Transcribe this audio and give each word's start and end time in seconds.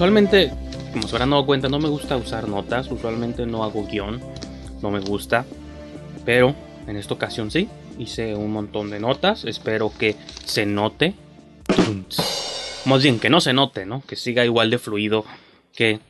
Usualmente, 0.00 0.50
como 0.92 1.06
se 1.06 1.14
habrán 1.14 1.28
dado 1.28 1.44
cuenta, 1.44 1.68
no 1.68 1.78
me 1.78 1.90
gusta 1.90 2.16
usar 2.16 2.48
notas. 2.48 2.90
Usualmente 2.90 3.44
no 3.44 3.62
hago 3.64 3.86
guion. 3.86 4.18
No 4.80 4.90
me 4.90 4.98
gusta. 4.98 5.44
Pero 6.24 6.54
en 6.86 6.96
esta 6.96 7.12
ocasión 7.12 7.50
sí 7.50 7.68
hice 8.00 8.34
un 8.34 8.52
montón 8.52 8.90
de 8.90 8.98
notas. 8.98 9.44
Espero 9.44 9.92
que 9.96 10.16
se 10.44 10.66
note. 10.66 11.14
Más 12.86 13.02
bien 13.02 13.20
que 13.20 13.30
no 13.30 13.40
se 13.40 13.52
note, 13.52 13.84
¿no? 13.86 14.02
Que 14.06 14.16
siga 14.16 14.44
igual 14.44 14.70
de 14.70 14.78
fluido 14.78 15.24
que 15.74 16.00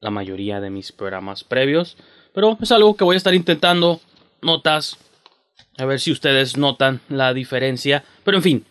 la 0.00 0.10
mayoría 0.10 0.60
de 0.60 0.70
mis 0.70 0.92
programas 0.92 1.44
previos. 1.44 1.96
Pero 2.34 2.58
es 2.60 2.70
algo 2.72 2.96
que 2.96 3.04
voy 3.04 3.14
a 3.14 3.18
estar 3.18 3.34
intentando. 3.34 4.00
Notas. 4.42 4.98
A 5.78 5.84
ver 5.84 5.98
si 6.00 6.12
ustedes 6.12 6.56
notan 6.56 7.00
la 7.08 7.32
diferencia. 7.32 8.04
Pero 8.24 8.36
en 8.36 8.42
fin, 8.42 8.64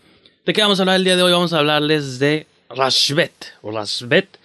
¿de 0.45 0.53
qué 0.53 0.61
vamos 0.61 0.79
a 0.79 0.83
hablar 0.83 0.97
el 0.97 1.03
día 1.03 1.15
de 1.15 1.23
hoy? 1.23 1.31
Vamos 1.31 1.53
a 1.53 1.59
hablarles 1.59 2.19
de 2.19 2.47
Rashvet 2.69 3.33
o 3.61 3.71
Rashvet. 3.71 4.37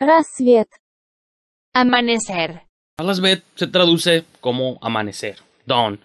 Rasvet. 0.00 0.68
Amanecer. 1.74 2.62
Rasvet 2.98 3.44
se 3.54 3.66
traduce 3.66 4.24
como 4.40 4.78
amanecer. 4.82 5.38
Dawn. 5.66 6.00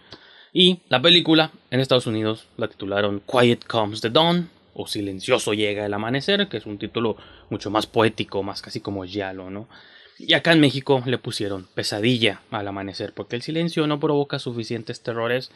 Y 0.59 0.79
la 0.89 1.03
película 1.03 1.51
en 1.69 1.81
Estados 1.81 2.07
Unidos 2.07 2.47
la 2.57 2.67
titularon 2.67 3.21
Quiet 3.31 3.63
Comes 3.67 4.01
the 4.01 4.09
Dawn 4.09 4.49
o 4.73 4.87
Silencioso 4.87 5.53
llega 5.53 5.85
el 5.85 5.93
amanecer, 5.93 6.47
que 6.47 6.57
es 6.57 6.65
un 6.65 6.79
título 6.79 7.15
mucho 7.51 7.69
más 7.69 7.85
poético, 7.85 8.41
más 8.41 8.63
casi 8.63 8.79
como 8.79 9.05
giallo, 9.05 9.51
¿no? 9.51 9.69
Y 10.17 10.33
acá 10.33 10.53
en 10.53 10.59
México 10.59 11.03
le 11.05 11.19
pusieron 11.19 11.67
pesadilla 11.75 12.41
al 12.49 12.67
amanecer, 12.67 13.13
porque 13.13 13.35
el 13.35 13.43
silencio 13.43 13.85
no 13.85 13.99
provoca 13.99 14.39
suficientes 14.39 15.03
terrores, 15.03 15.51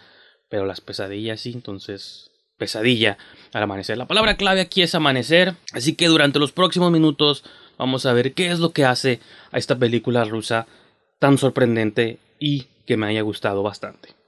pero 0.50 0.67
las 0.67 0.81
pesadillas 0.81 1.42
sí, 1.42 1.52
entonces 1.52 2.30
pesadilla 2.59 3.18
al 3.53 3.64
amanecer. 3.64 3.97
La 3.97 4.06
palabra 4.06 4.38
clave 4.38 4.62
aquí 4.62 4.84
es 4.84 4.94
amanecer, 4.94 5.56
así 5.73 5.95
que 5.95 6.09
durante 6.09 6.38
los 6.38 6.52
próximos 6.52 6.92
minutos 6.92 7.44
vamos 7.80 8.06
a 8.06 8.14
ver 8.14 8.36
qué 8.36 8.52
es 8.52 8.59
lo 8.59 8.70
que 8.70 8.86
hace 8.86 9.20
a 9.52 9.58
esta 9.58 9.75
película 9.80 10.25
rusa 10.25 10.68
tan 11.18 11.40
sorprendente 11.40 12.20
y 12.38 12.68
que 12.86 12.97
me 12.97 13.08
haya 13.08 13.22
gustado 13.22 13.64
bastante. 13.64 14.20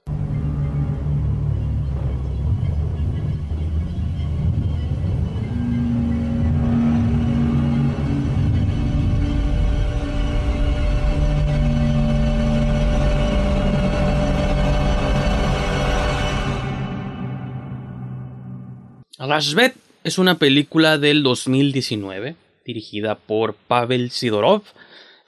Rashvet 19.26 19.74
es 20.02 20.18
una 20.18 20.38
película 20.38 20.98
del 20.98 21.22
2019 21.22 22.36
dirigida 22.64 23.14
por 23.14 23.54
Pavel 23.54 24.10
Sidorov. 24.10 24.62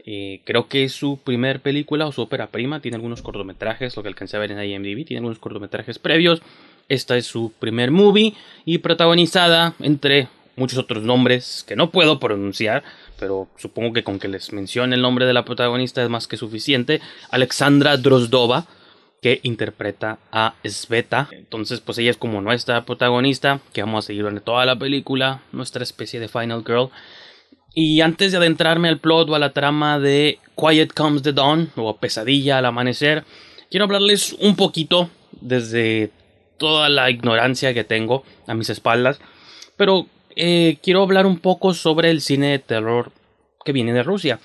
Eh, 0.05 0.41
creo 0.45 0.69
que 0.69 0.85
es 0.85 0.93
su 0.93 1.19
primer 1.19 1.61
película 1.61 2.07
o 2.07 2.13
su 2.13 2.23
ópera 2.23 2.49
prima. 2.49 2.81
Tiene 2.81 2.97
algunos 2.97 3.23
cortometrajes, 3.23 3.97
lo 3.97 4.03
que 4.03 4.09
alcancé 4.09 4.37
a 4.37 4.41
ver 4.41 4.53
en 4.53 4.63
IMDb. 4.63 5.05
Tiene 5.05 5.19
algunos 5.19 5.39
cortometrajes 5.39 5.99
previos. 5.99 6.43
Esta 6.89 7.17
es 7.17 7.27
su 7.27 7.53
primer 7.59 7.91
movie 7.91 8.35
y 8.65 8.79
protagonizada 8.79 9.75
entre 9.81 10.29
muchos 10.57 10.79
otros 10.79 11.03
nombres 11.03 11.65
que 11.67 11.77
no 11.77 11.91
puedo 11.91 12.19
pronunciar, 12.19 12.83
pero 13.19 13.49
supongo 13.57 13.93
que 13.93 14.05
con 14.05 14.19
que 14.19 14.29
les 14.29 14.53
mencione 14.53 14.95
el 14.95 15.03
nombre 15.03 15.27
de 15.27 15.35
la 15.35 15.45
protagonista 15.45 16.03
es 16.03 16.09
más 16.09 16.27
que 16.27 16.37
suficiente. 16.37 17.01
Alexandra 17.31 17.97
Drozdova, 17.97 18.67
que 19.23 19.41
interpreta 19.43 20.19
a 20.31 20.55
Sveta. 20.65 21.29
Entonces, 21.33 21.81
pues 21.81 21.99
ella 21.99 22.11
es 22.11 22.17
como 22.17 22.41
nuestra 22.41 22.85
protagonista, 22.85 23.61
que 23.73 23.83
vamos 23.83 24.05
a 24.05 24.07
seguir 24.07 24.23
durante 24.23 24.41
toda 24.41 24.67
la 24.67 24.77
película, 24.77 25.43
nuestra 25.53 25.83
especie 25.83 26.21
de 26.21 26.29
Final 26.29 26.65
Girl. 26.67 26.91
Y 27.75 28.01
antes 28.01 28.33
de 28.33 28.39
adentrarme 28.39 28.89
al 28.89 28.99
plot 28.99 29.29
o 29.29 29.35
a 29.35 29.39
la 29.39 29.53
trama 29.53 29.99
de 29.99 30.39
Quiet 30.57 30.93
Comes 30.95 31.23
the 31.23 31.33
Dawn 31.33 31.71
o 31.77 31.97
Pesadilla 31.97 32.59
al 32.59 32.67
amanecer, 32.67 33.25
quiero 33.71 33.85
hablarles 33.85 34.33
un 34.35 34.57
poquito 34.57 35.11
desde 35.41 36.11
toda 36.59 36.89
la 36.89 37.11
ignorancia 37.11 37.75
que 37.75 37.85
tengo 37.85 38.25
a 38.47 38.55
mis 38.55 38.71
espaldas, 38.71 39.21
pero 39.77 40.07
eh, 40.35 40.79
quiero 40.83 41.03
hablar 41.03 41.27
un 41.27 41.39
poco 41.39 41.75
sobre 41.75 42.11
el 42.11 42.21
cine 42.21 42.53
de 42.53 42.59
terror 42.59 43.13
que 43.65 43.73
viene 43.73 43.93
de 43.93 44.03
Rusia. 44.03 44.41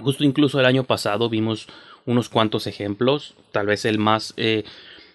Justo 0.00 0.24
incluso 0.24 0.60
el 0.60 0.66
año 0.66 0.84
pasado 0.84 1.28
vimos 1.28 1.68
unos 2.06 2.28
cuantos 2.28 2.66
ejemplos, 2.66 3.34
tal 3.52 3.66
vez 3.66 3.84
el 3.84 3.98
más 3.98 4.34
eh, 4.36 4.64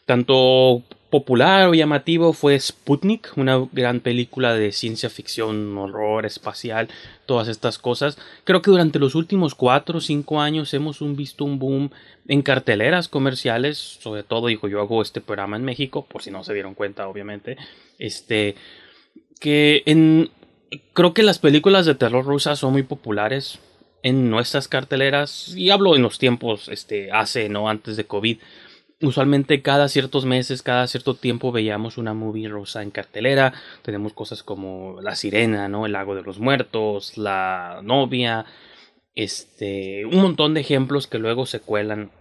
tanto 0.05 0.83
popular 1.09 1.69
o 1.69 1.73
llamativo 1.73 2.33
fue 2.33 2.59
Sputnik, 2.59 3.31
una 3.37 3.65
gran 3.71 4.01
película 4.01 4.53
de 4.53 4.71
ciencia 4.71 5.09
ficción, 5.09 5.77
horror 5.77 6.25
espacial, 6.25 6.89
todas 7.25 7.47
estas 7.47 7.77
cosas. 7.77 8.17
Creo 8.43 8.61
que 8.61 8.71
durante 8.71 8.99
los 8.99 9.15
últimos 9.15 9.55
cuatro 9.55 9.99
o 9.99 10.01
cinco 10.01 10.41
años 10.41 10.73
hemos 10.73 10.99
visto 11.15 11.45
un 11.45 11.59
boom 11.59 11.91
en 12.27 12.41
carteleras 12.41 13.07
comerciales, 13.07 13.77
sobre 13.77 14.23
todo, 14.23 14.47
dijo 14.47 14.67
yo 14.67 14.81
hago 14.81 15.01
este 15.01 15.21
programa 15.21 15.55
en 15.55 15.63
México, 15.63 16.05
por 16.05 16.21
si 16.21 16.31
no 16.31 16.43
se 16.43 16.53
dieron 16.53 16.73
cuenta, 16.73 17.07
obviamente, 17.07 17.57
este, 17.99 18.55
que 19.39 19.83
en, 19.85 20.29
creo 20.93 21.13
que 21.13 21.23
las 21.23 21.39
películas 21.39 21.85
de 21.85 21.95
terror 21.95 22.25
rusas 22.25 22.59
son 22.59 22.73
muy 22.73 22.83
populares 22.83 23.59
en 24.07 24.29
nuestras 24.29 24.69
carteleras, 24.69 25.53
y 25.55 25.69
hablo 25.69 25.95
en 25.95 26.01
los 26.01 26.17
tiempos, 26.17 26.69
este, 26.69 27.11
hace, 27.11 27.49
no 27.49 27.67
antes 27.67 27.97
de 27.97 28.05
COVID, 28.05 28.37
usualmente 29.01 29.61
cada 29.61 29.89
ciertos 29.89 30.23
meses, 30.23 30.61
cada 30.61 30.87
cierto 30.87 31.15
tiempo 31.15 31.51
veíamos 31.51 31.97
una 31.97 32.13
movie 32.13 32.47
rosa 32.47 32.81
en 32.83 32.91
cartelera. 32.91 33.53
Tenemos 33.81 34.13
cosas 34.13 34.43
como 34.43 35.01
La 35.01 35.15
Sirena, 35.15 35.67
¿no? 35.67 35.85
El 35.85 35.91
Lago 35.91 36.15
de 36.15 36.23
los 36.23 36.39
Muertos, 36.39 37.17
La 37.17 37.81
Novia, 37.83 38.45
este, 39.13 40.05
un 40.05 40.21
montón 40.21 40.53
de 40.53 40.61
ejemplos 40.61 41.07
que 41.07 41.19
luego 41.19 41.45
se 41.45 41.59
cuelan, 41.59 42.11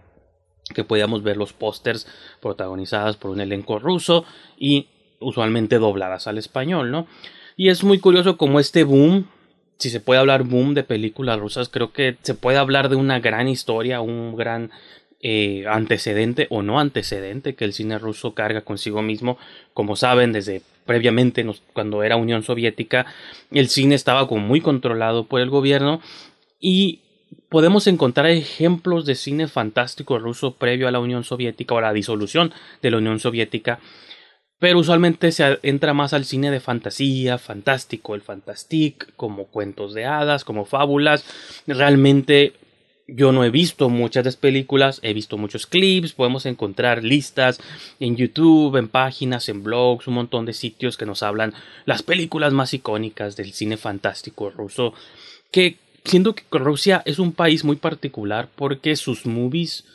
que 0.75 0.83
podíamos 0.83 1.23
ver 1.23 1.37
los 1.37 1.53
pósters 1.53 2.05
protagonizadas 2.41 3.15
por 3.15 3.31
un 3.31 3.39
elenco 3.39 3.79
ruso 3.79 4.25
y 4.57 4.87
usualmente 5.21 5.79
dobladas 5.79 6.27
al 6.27 6.37
español, 6.37 6.91
¿no? 6.91 7.07
Y 7.55 7.69
es 7.69 7.85
muy 7.85 7.99
curioso 7.99 8.35
como 8.35 8.59
este 8.59 8.83
boom, 8.83 9.29
si 9.77 9.89
se 9.89 9.99
puede 9.99 10.19
hablar 10.19 10.43
boom 10.43 10.73
de 10.73 10.83
películas 10.83 11.39
rusas, 11.39 11.69
creo 11.69 11.91
que 11.91 12.17
se 12.21 12.33
puede 12.33 12.57
hablar 12.57 12.89
de 12.89 12.95
una 12.95 13.19
gran 13.19 13.47
historia, 13.47 14.01
un 14.01 14.35
gran 14.35 14.71
eh, 15.21 15.65
antecedente 15.67 16.47
o 16.49 16.61
no 16.61 16.79
antecedente 16.79 17.55
que 17.55 17.65
el 17.65 17.73
cine 17.73 17.97
ruso 17.97 18.33
carga 18.33 18.61
consigo 18.61 19.01
mismo. 19.01 19.37
Como 19.73 19.95
saben, 19.95 20.31
desde 20.31 20.61
previamente, 20.85 21.45
cuando 21.73 22.03
era 22.03 22.15
Unión 22.15 22.43
Soviética, 22.43 23.05
el 23.51 23.69
cine 23.69 23.95
estaba 23.95 24.27
como 24.27 24.45
muy 24.45 24.61
controlado 24.61 25.25
por 25.25 25.41
el 25.41 25.49
gobierno 25.49 26.01
y 26.59 27.01
podemos 27.49 27.87
encontrar 27.87 28.27
ejemplos 28.27 29.05
de 29.05 29.15
cine 29.15 29.47
fantástico 29.47 30.17
ruso 30.17 30.53
previo 30.53 30.87
a 30.87 30.91
la 30.91 30.99
Unión 30.99 31.23
Soviética 31.23 31.75
o 31.75 31.77
a 31.77 31.81
la 31.81 31.93
disolución 31.93 32.53
de 32.81 32.91
la 32.91 32.97
Unión 32.97 33.19
Soviética. 33.19 33.79
Pero 34.59 34.79
usualmente 34.79 35.31
se 35.31 35.59
entra 35.61 35.93
más 35.93 36.13
al 36.13 36.25
cine 36.25 36.49
de 36.49 36.59
fantasía, 36.59 37.37
fantástico, 37.37 38.15
el 38.15 38.21
fantastic, 38.21 39.13
como 39.15 39.45
cuentos 39.45 39.93
de 39.93 40.05
hadas, 40.05 40.43
como 40.43 40.65
fábulas. 40.65 41.25
Realmente 41.67 42.53
yo 43.07 43.31
no 43.31 43.43
he 43.45 43.49
visto 43.49 43.89
muchas 43.89 44.23
de 44.23 44.27
las 44.29 44.35
películas, 44.35 44.99
he 45.01 45.13
visto 45.13 45.37
muchos 45.37 45.65
clips, 45.65 46.13
podemos 46.13 46.45
encontrar 46.45 47.03
listas 47.03 47.59
en 47.99 48.17
YouTube, 48.17 48.75
en 48.75 48.89
páginas, 48.89 49.47
en 49.47 49.63
blogs, 49.63 50.07
un 50.07 50.15
montón 50.15 50.45
de 50.45 50.53
sitios 50.53 50.97
que 50.97 51.05
nos 51.05 51.23
hablan 51.23 51.53
las 51.85 52.03
películas 52.03 52.51
más 52.51 52.73
icónicas 52.73 53.35
del 53.37 53.53
cine 53.53 53.77
fantástico 53.77 54.49
ruso, 54.49 54.93
que 55.51 55.77
siento 56.03 56.35
que 56.35 56.43
Rusia 56.51 57.01
es 57.05 57.19
un 57.19 57.31
país 57.31 57.63
muy 57.63 57.77
particular 57.77 58.49
porque 58.55 58.95
sus 58.95 59.25
movies 59.25 59.85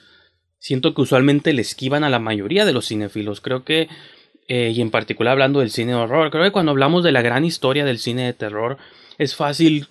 siento 0.59 0.95
que 0.95 1.03
usualmente 1.03 1.53
le 1.53 1.63
esquivan 1.63 2.05
a 2.05 2.11
la 2.11 2.19
mayoría 2.19 2.65
de 2.65 2.73
los 2.73 2.89
cinéfilos, 2.89 3.41
creo 3.41 3.65
que 3.65 3.89
eh, 4.49 4.73
y 4.75 4.81
en 4.81 4.91
particular 4.91 5.33
hablando 5.33 5.61
del 5.61 5.71
cine 5.71 5.93
de 5.93 5.99
horror, 5.99 6.31
creo 6.31 6.45
que 6.45 6.53
cuando 6.53 6.73
hablamos 6.73 7.05
de 7.05 7.13
la 7.13 7.23
gran 7.23 7.45
historia 7.45 7.85
del 7.85 7.99
cine 7.99 8.27
de 8.27 8.33
terror 8.33 8.79
es 9.19 9.35
fácil 9.35 9.87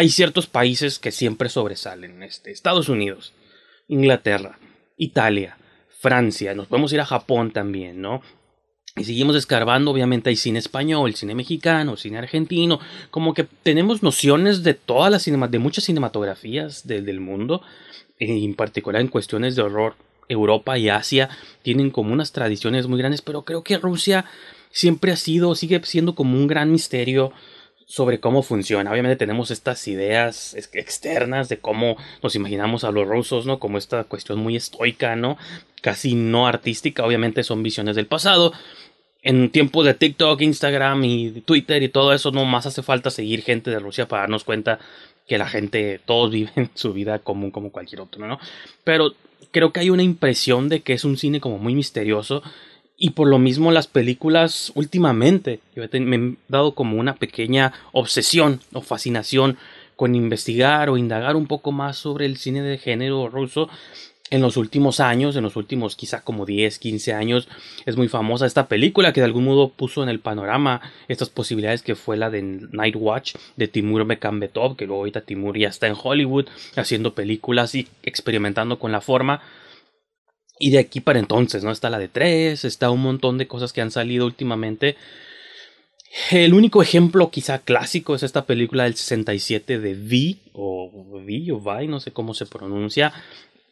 hay 0.00 0.08
ciertos 0.08 0.46
países 0.46 0.98
que 0.98 1.12
siempre 1.12 1.50
sobresalen. 1.50 2.22
Este, 2.22 2.50
Estados 2.50 2.88
Unidos, 2.88 3.34
Inglaterra, 3.86 4.58
Italia, 4.96 5.58
Francia, 6.00 6.54
nos 6.54 6.68
podemos 6.68 6.92
ir 6.92 7.00
a 7.00 7.04
Japón 7.06 7.50
también, 7.50 8.00
¿no? 8.00 8.22
Y 8.96 9.04
seguimos 9.04 9.36
escarbando, 9.36 9.90
obviamente 9.90 10.30
hay 10.30 10.36
cine 10.36 10.58
español, 10.58 11.14
cine 11.14 11.34
mexicano, 11.34 11.96
cine 11.96 12.16
argentino, 12.16 12.80
como 13.10 13.34
que 13.34 13.44
tenemos 13.62 14.02
nociones 14.02 14.62
de 14.62 14.74
todas 14.74 15.12
las 15.12 15.24
de 15.50 15.58
muchas 15.58 15.84
cinematografías 15.84 16.86
del 16.86 17.20
mundo, 17.20 17.62
en 18.18 18.54
particular 18.54 19.02
en 19.02 19.08
cuestiones 19.08 19.54
de 19.54 19.62
horror 19.62 19.96
Europa 20.30 20.78
y 20.78 20.88
Asia 20.88 21.28
tienen 21.62 21.90
como 21.90 22.12
unas 22.12 22.32
tradiciones 22.32 22.86
muy 22.86 22.98
grandes, 22.98 23.22
pero 23.22 23.42
creo 23.42 23.62
que 23.62 23.78
Rusia 23.78 24.24
siempre 24.70 25.12
ha 25.12 25.16
sido, 25.16 25.54
sigue 25.54 25.80
siendo 25.84 26.14
como 26.14 26.36
un 26.36 26.46
gran 26.46 26.70
misterio 26.70 27.32
sobre 27.86 28.20
cómo 28.20 28.42
funciona. 28.42 28.92
Obviamente 28.92 29.16
tenemos 29.16 29.50
estas 29.50 29.88
ideas 29.88 30.54
externas 30.54 31.48
de 31.48 31.58
cómo 31.58 31.96
nos 32.22 32.36
imaginamos 32.36 32.84
a 32.84 32.92
los 32.92 33.06
rusos, 33.08 33.46
¿no? 33.46 33.58
Como 33.58 33.78
esta 33.78 34.04
cuestión 34.04 34.38
muy 34.38 34.54
estoica, 34.54 35.16
¿no? 35.16 35.36
Casi 35.82 36.14
no 36.14 36.46
artística, 36.46 37.04
obviamente 37.04 37.42
son 37.42 37.64
visiones 37.64 37.96
del 37.96 38.06
pasado. 38.06 38.52
En 39.22 39.50
tiempos 39.50 39.84
de 39.84 39.94
TikTok, 39.94 40.40
Instagram 40.40 41.02
y 41.04 41.40
Twitter 41.40 41.82
y 41.82 41.88
todo 41.88 42.14
eso, 42.14 42.30
no 42.30 42.44
más 42.44 42.64
hace 42.64 42.82
falta 42.84 43.10
seguir 43.10 43.42
gente 43.42 43.70
de 43.70 43.80
Rusia 43.80 44.06
para 44.06 44.22
darnos 44.22 44.44
cuenta 44.44 44.78
que 45.26 45.36
la 45.36 45.48
gente, 45.48 46.00
todos 46.04 46.30
viven 46.32 46.70
su 46.74 46.92
vida 46.92 47.18
común 47.18 47.50
como 47.50 47.72
cualquier 47.72 48.02
otro, 48.02 48.24
¿no? 48.24 48.38
Pero 48.84 49.14
creo 49.50 49.72
que 49.72 49.80
hay 49.80 49.90
una 49.90 50.02
impresión 50.02 50.68
de 50.68 50.80
que 50.80 50.92
es 50.92 51.04
un 51.04 51.16
cine 51.16 51.40
como 51.40 51.58
muy 51.58 51.74
misterioso 51.74 52.42
y 52.96 53.10
por 53.10 53.28
lo 53.28 53.38
mismo 53.38 53.72
las 53.72 53.86
películas 53.86 54.72
últimamente 54.74 55.60
yo 55.74 55.82
me 56.00 56.16
he 56.16 56.34
dado 56.48 56.74
como 56.74 56.98
una 56.98 57.16
pequeña 57.16 57.72
obsesión 57.92 58.60
o 58.72 58.82
fascinación 58.82 59.56
con 59.96 60.14
investigar 60.14 60.88
o 60.88 60.96
indagar 60.96 61.36
un 61.36 61.46
poco 61.46 61.72
más 61.72 61.96
sobre 61.96 62.26
el 62.26 62.36
cine 62.36 62.62
de 62.62 62.78
género 62.78 63.28
ruso 63.28 63.68
en 64.30 64.40
los 64.40 64.56
últimos 64.56 65.00
años, 65.00 65.34
en 65.34 65.42
los 65.42 65.56
últimos 65.56 65.96
quizá 65.96 66.22
como 66.22 66.46
10, 66.46 66.78
15 66.78 67.12
años, 67.12 67.48
es 67.84 67.96
muy 67.96 68.08
famosa 68.08 68.46
esta 68.46 68.68
película 68.68 69.12
que 69.12 69.20
de 69.20 69.26
algún 69.26 69.44
modo 69.44 69.68
puso 69.68 70.02
en 70.02 70.08
el 70.08 70.20
panorama 70.20 70.80
estas 71.08 71.28
posibilidades 71.28 71.82
que 71.82 71.96
fue 71.96 72.16
la 72.16 72.30
de 72.30 72.42
Night 72.42 72.94
Watch 72.96 73.34
de 73.56 73.68
Timur 73.68 74.06
Bekambetov, 74.06 74.76
que 74.76 74.86
luego 74.86 75.02
ahorita 75.02 75.22
Timur 75.22 75.58
ya 75.58 75.68
está 75.68 75.88
en 75.88 75.96
Hollywood 76.00 76.46
haciendo 76.76 77.14
películas 77.14 77.74
y 77.74 77.88
experimentando 78.04 78.78
con 78.78 78.92
la 78.92 79.00
forma. 79.00 79.42
Y 80.60 80.70
de 80.70 80.78
aquí 80.78 81.00
para 81.00 81.18
entonces, 81.18 81.64
¿no? 81.64 81.72
Está 81.72 81.90
la 81.90 81.98
de 81.98 82.08
tres, 82.08 82.64
está 82.64 82.90
un 82.90 83.00
montón 83.00 83.38
de 83.38 83.48
cosas 83.48 83.72
que 83.72 83.80
han 83.80 83.90
salido 83.90 84.26
últimamente. 84.26 84.96
El 86.30 86.54
único 86.54 86.82
ejemplo 86.82 87.30
quizá 87.30 87.60
clásico 87.60 88.14
es 88.14 88.22
esta 88.22 88.44
película 88.44 88.84
del 88.84 88.94
67 88.94 89.78
de 89.78 89.92
V, 89.92 90.36
o 90.52 90.90
V, 90.92 91.52
o 91.52 91.60
Vi, 91.60 91.86
no 91.86 92.00
sé 92.00 92.10
cómo 92.10 92.34
se 92.34 92.46
pronuncia, 92.46 93.12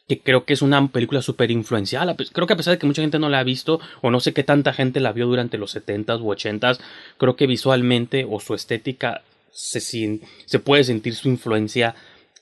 que 0.09 0.19
creo 0.19 0.43
que 0.43 0.53
es 0.53 0.63
una 0.63 0.87
película 0.87 1.21
súper 1.21 1.51
influencial. 1.51 2.15
Creo 2.33 2.47
que 2.47 2.53
a 2.53 2.57
pesar 2.57 2.73
de 2.73 2.79
que 2.79 2.87
mucha 2.87 3.03
gente 3.03 3.19
no 3.19 3.29
la 3.29 3.39
ha 3.39 3.43
visto, 3.43 3.79
o 4.01 4.09
no 4.09 4.19
sé 4.19 4.33
qué 4.33 4.43
tanta 4.43 4.73
gente 4.73 4.99
la 4.99 5.13
vio 5.13 5.27
durante 5.27 5.59
los 5.59 5.75
70s 5.75 6.19
u 6.21 6.33
80s, 6.33 6.79
creo 7.17 7.35
que 7.35 7.45
visualmente 7.45 8.25
o 8.27 8.39
su 8.39 8.55
estética 8.55 9.21
se, 9.51 9.79
se 9.79 10.59
puede 10.59 10.83
sentir 10.83 11.13
su 11.13 11.29
influencia 11.29 11.93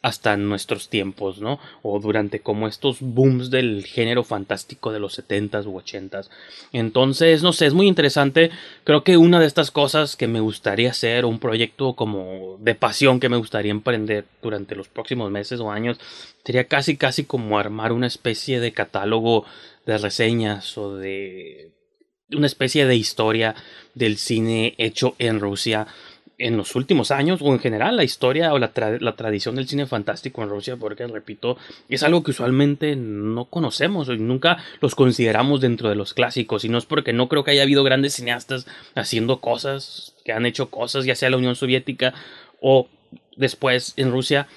hasta 0.01 0.37
nuestros 0.37 0.89
tiempos, 0.89 1.39
¿no? 1.39 1.59
O 1.81 1.99
durante 1.99 2.39
como 2.39 2.67
estos 2.67 2.97
booms 3.01 3.49
del 3.49 3.85
género 3.85 4.23
fantástico 4.23 4.91
de 4.91 4.99
los 4.99 5.17
70s 5.19 5.65
u 5.65 5.79
80s. 5.79 6.29
Entonces, 6.71 7.43
no 7.43 7.53
sé, 7.53 7.65
es 7.65 7.73
muy 7.73 7.87
interesante. 7.87 8.51
Creo 8.83 9.03
que 9.03 9.17
una 9.17 9.39
de 9.39 9.47
estas 9.47 9.71
cosas 9.71 10.15
que 10.15 10.27
me 10.27 10.39
gustaría 10.39 10.91
hacer, 10.91 11.25
un 11.25 11.39
proyecto 11.39 11.93
como 11.93 12.57
de 12.59 12.75
pasión 12.75 13.19
que 13.19 13.29
me 13.29 13.37
gustaría 13.37 13.71
emprender 13.71 14.25
durante 14.41 14.75
los 14.75 14.87
próximos 14.87 15.31
meses 15.31 15.59
o 15.59 15.71
años, 15.71 15.99
sería 16.45 16.65
casi 16.65 16.95
casi 16.95 17.25
como 17.25 17.59
armar 17.59 17.91
una 17.91 18.07
especie 18.07 18.59
de 18.59 18.71
catálogo 18.71 19.45
de 19.85 19.97
reseñas 19.97 20.77
o 20.77 20.95
de 20.97 21.71
una 22.31 22.47
especie 22.47 22.85
de 22.85 22.95
historia 22.95 23.55
del 23.93 24.17
cine 24.17 24.75
hecho 24.77 25.15
en 25.17 25.39
Rusia 25.39 25.87
en 26.37 26.55
los 26.55 26.75
últimos 26.75 27.11
años 27.11 27.41
o 27.41 27.51
en 27.51 27.59
general 27.59 27.95
la 27.95 28.03
historia 28.03 28.53
o 28.53 28.59
la, 28.59 28.71
la, 28.99 29.15
tradición 29.15 29.55
del 29.55 29.67
cine 29.67 29.87
fantástico 29.87 30.43
en 30.43 30.49
Rusia, 30.49 30.77
porque 30.77 31.07
repito, 31.07 31.57
es 31.89 32.03
algo 32.03 32.23
que 32.23 32.31
usualmente 32.31 32.95
no 32.95 33.45
conocemos 33.45 34.07
y 34.09 34.17
nunca 34.17 34.57
los 34.79 34.93
consideramos 34.93 35.61
dentro 35.61 35.89
de 35.89 35.95
los 35.95 36.13
clásicos, 36.13 36.63
y 36.63 36.69
no 36.69 36.77
es 36.77 36.85
porque 36.85 37.13
no 37.13 37.27
creo 37.27 37.43
que 37.43 37.51
haya 37.51 37.63
habido 37.63 37.83
grandes 37.83 38.13
cineastas 38.13 38.67
haciendo 38.93 39.39
cosas, 39.39 40.15
que 40.23 40.31
han 40.31 40.45
hecho 40.45 40.69
cosas, 40.69 41.05
ya 41.05 41.15
sea 41.15 41.29
la 41.29 41.37
Unión 41.37 41.55
Soviética 41.55 42.13
o 42.61 42.87
después 43.35 43.93
en 43.97 44.11
Rusia, 44.11 44.47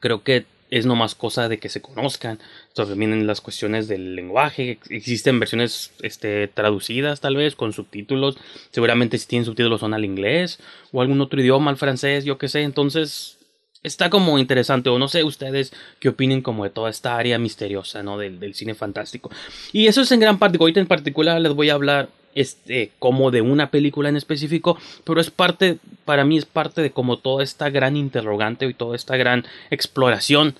creo 0.00 0.22
que 0.22 0.46
es 0.70 0.86
nomás 0.86 1.14
cosa 1.14 1.48
de 1.48 1.58
que 1.58 1.68
se 1.68 1.82
conozcan. 1.82 2.38
Entonces 2.68 2.96
vienen 2.96 3.26
las 3.26 3.40
cuestiones 3.40 3.88
del 3.88 4.14
lenguaje. 4.14 4.78
Existen 4.88 5.40
versiones 5.40 5.92
este, 6.02 6.48
traducidas 6.48 7.20
tal 7.20 7.36
vez 7.36 7.56
con 7.56 7.72
subtítulos. 7.72 8.36
Seguramente 8.70 9.18
si 9.18 9.26
tienen 9.26 9.44
subtítulos 9.44 9.80
son 9.80 9.94
al 9.94 10.04
inglés 10.04 10.60
o 10.92 11.02
algún 11.02 11.20
otro 11.20 11.40
idioma, 11.40 11.70
al 11.70 11.76
francés, 11.76 12.24
yo 12.24 12.38
qué 12.38 12.48
sé. 12.48 12.62
Entonces 12.62 13.36
está 13.82 14.10
como 14.10 14.38
interesante 14.38 14.90
o 14.90 14.98
no 14.98 15.08
sé 15.08 15.24
ustedes 15.24 15.72
qué 15.98 16.10
opinen 16.10 16.42
como 16.42 16.64
de 16.64 16.70
toda 16.70 16.90
esta 16.90 17.16
área 17.16 17.38
misteriosa, 17.38 18.02
¿no? 18.02 18.18
Del, 18.18 18.38
del 18.38 18.54
cine 18.54 18.74
fantástico. 18.74 19.30
Y 19.72 19.86
eso 19.86 20.02
es 20.02 20.12
en 20.12 20.20
gran 20.20 20.38
parte. 20.38 20.58
Ahorita 20.60 20.80
en 20.80 20.86
particular 20.86 21.40
les 21.40 21.52
voy 21.52 21.70
a 21.70 21.74
hablar 21.74 22.08
este, 22.34 22.92
como 22.98 23.30
de 23.30 23.42
una 23.42 23.70
película 23.70 24.08
en 24.08 24.16
específico, 24.16 24.78
pero 25.04 25.20
es 25.20 25.30
parte, 25.30 25.78
para 26.04 26.24
mí 26.24 26.38
es 26.38 26.44
parte 26.44 26.82
de 26.82 26.92
como 26.92 27.18
toda 27.18 27.42
esta 27.42 27.70
gran 27.70 27.96
interrogante 27.96 28.66
y 28.66 28.74
toda 28.74 28.96
esta 28.96 29.16
gran 29.16 29.44
exploración 29.70 30.54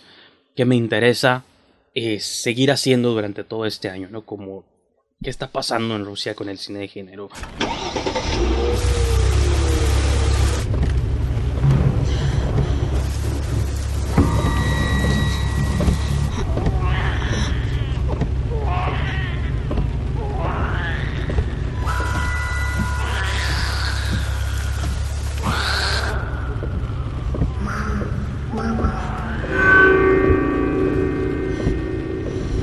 que 0.57 0.65
me 0.65 0.77
interesa 0.77 1.45
eh, 1.95 2.21
seguir 2.21 2.71
haciendo 2.71 3.13
durante 3.13 3.45
todo 3.45 3.67
este 3.67 3.89
año, 3.89 4.09
¿no? 4.11 4.23
Como 4.23 4.65
qué 5.23 5.31
está 5.31 5.49
pasando 5.49 5.97
en 5.97 6.05
Rusia 6.05 6.35
con 6.35 6.49
el 6.49 6.59
cine 6.59 6.81
de 6.81 6.89
género. 6.89 7.29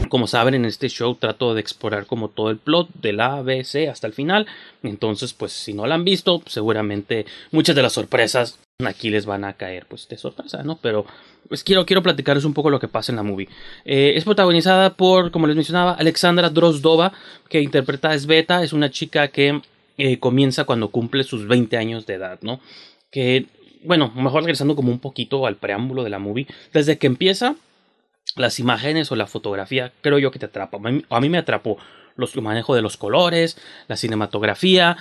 Como 0.09 0.27
saben, 0.27 0.54
en 0.54 0.65
este 0.65 0.89
show 0.89 1.15
trato 1.15 1.54
de 1.54 1.62
explorar 1.62 2.06
como 2.06 2.30
todo 2.30 2.50
el 2.50 2.57
plot 2.57 2.89
de 3.01 3.13
la 3.13 3.38
A, 3.38 3.42
B, 3.42 3.63
C 3.63 3.89
hasta 3.89 4.07
el 4.07 4.13
final. 4.13 4.48
Entonces, 4.83 5.33
pues 5.33 5.51
si 5.51 5.74
no 5.74 5.86
la 5.88 5.95
han 5.95 6.04
visto, 6.04 6.42
seguramente 6.45 7.25
muchas 7.51 7.75
de 7.75 7.83
las 7.83 7.94
sorpresas 7.94 8.59
aquí 8.86 9.09
les 9.09 9.25
van 9.25 9.44
a 9.44 9.54
caer 9.54 9.88
pues 9.88 10.07
de 10.07 10.18
sorpresa, 10.18 10.62
¿no? 10.62 10.77
Pero 10.77 11.06
pues 11.48 11.63
quiero, 11.63 11.86
quiero 11.86 12.04
platicarles 12.04 12.45
un 12.45 12.54
poco 12.54 12.69
lo 12.69 12.80
que 12.80 12.88
pasa 12.88 13.12
en 13.12 13.15
la 13.15 13.24
movie. 13.24 13.50
Eh, 13.86 14.13
es 14.15 14.24
protagonizada 14.24 14.94
por, 14.94 15.31
como 15.31 15.48
les 15.48 15.56
mencionaba, 15.56 15.94
Alexandra 15.94 16.50
Drozdova, 16.50 17.13
que 17.50 17.62
interpreta 17.62 18.12
a 18.12 18.19
Sveta, 18.19 18.64
es 18.64 18.73
una 18.73 18.92
chica 18.92 19.30
que 19.30 19.61
eh, 19.97 20.19
comienza 20.19 20.66
cuando 20.66 20.90
cumple 20.90 21.23
sus 21.23 21.47
20 21.47 21.76
años 21.78 22.06
de 22.06 22.16
edad, 22.16 22.37
¿no? 22.42 22.59
Que, 23.09 23.47
bueno, 23.83 24.11
mejor 24.16 24.44
regresando 24.44 24.76
como 24.76 24.92
un 24.92 24.99
poquito 24.99 25.47
al 25.47 25.56
preámbulo 25.56 26.04
de 26.04 26.11
la 26.11 26.19
movie, 26.19 26.45
desde 26.71 26.99
que 26.99 27.07
empieza 27.07 27.56
las 28.37 28.59
imágenes 28.59 29.11
o 29.11 29.15
la 29.15 29.27
fotografía 29.27 29.91
creo 30.01 30.19
yo 30.19 30.31
que 30.31 30.39
te 30.39 30.45
atrapa. 30.45 30.77
A 31.09 31.19
mí 31.19 31.29
me 31.29 31.37
atrapó 31.37 31.77
los 32.15 32.35
manejo 32.37 32.75
de 32.75 32.81
los 32.81 32.97
colores, 32.97 33.57
la 33.87 33.95
cinematografía, 33.95 34.97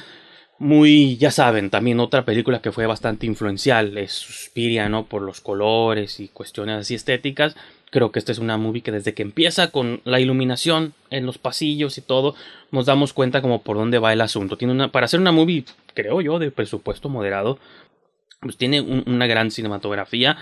muy, 0.59 1.19
ya 1.19 1.31
saben, 1.31 1.69
también 1.69 2.01
otra 2.01 2.25
película 2.25 2.63
que 2.63 2.73
fue 2.73 2.87
bastante 2.87 3.27
influencial 3.27 3.99
es 3.99 4.13
Suspiria, 4.13 4.89
¿no? 4.89 5.05
Por 5.05 5.21
los 5.21 5.41
colores 5.41 6.19
y 6.19 6.29
cuestiones 6.29 6.79
así 6.79 6.95
estéticas. 6.95 7.57
Creo 7.91 8.11
que 8.11 8.19
esta 8.19 8.33
es 8.33 8.39
una 8.39 8.57
movie 8.57 8.83
que 8.83 8.91
desde 8.91 9.13
que 9.13 9.23
empieza 9.23 9.71
con 9.71 10.01
la 10.05 10.19
iluminación 10.19 10.95
en 11.11 11.27
los 11.27 11.37
pasillos 11.37 11.99
y 11.99 12.01
todo, 12.01 12.35
nos 12.71 12.87
damos 12.87 13.13
cuenta 13.13 13.43
como 13.43 13.63
por 13.63 13.77
dónde 13.77 13.99
va 13.99 14.15
el 14.15 14.21
asunto. 14.23 14.57
Tiene 14.57 14.73
una, 14.73 14.91
para 14.91 15.05
hacer 15.05 15.21
una 15.21 15.31
movie, 15.31 15.65
creo 15.95 16.23
yo, 16.23 16.39
de 16.39 16.51
presupuesto 16.51 17.11
moderado, 17.11 17.59
pues 18.41 18.57
tiene 18.57 18.81
una 18.81 19.27
gran 19.27 19.51
cinematografía. 19.51 20.39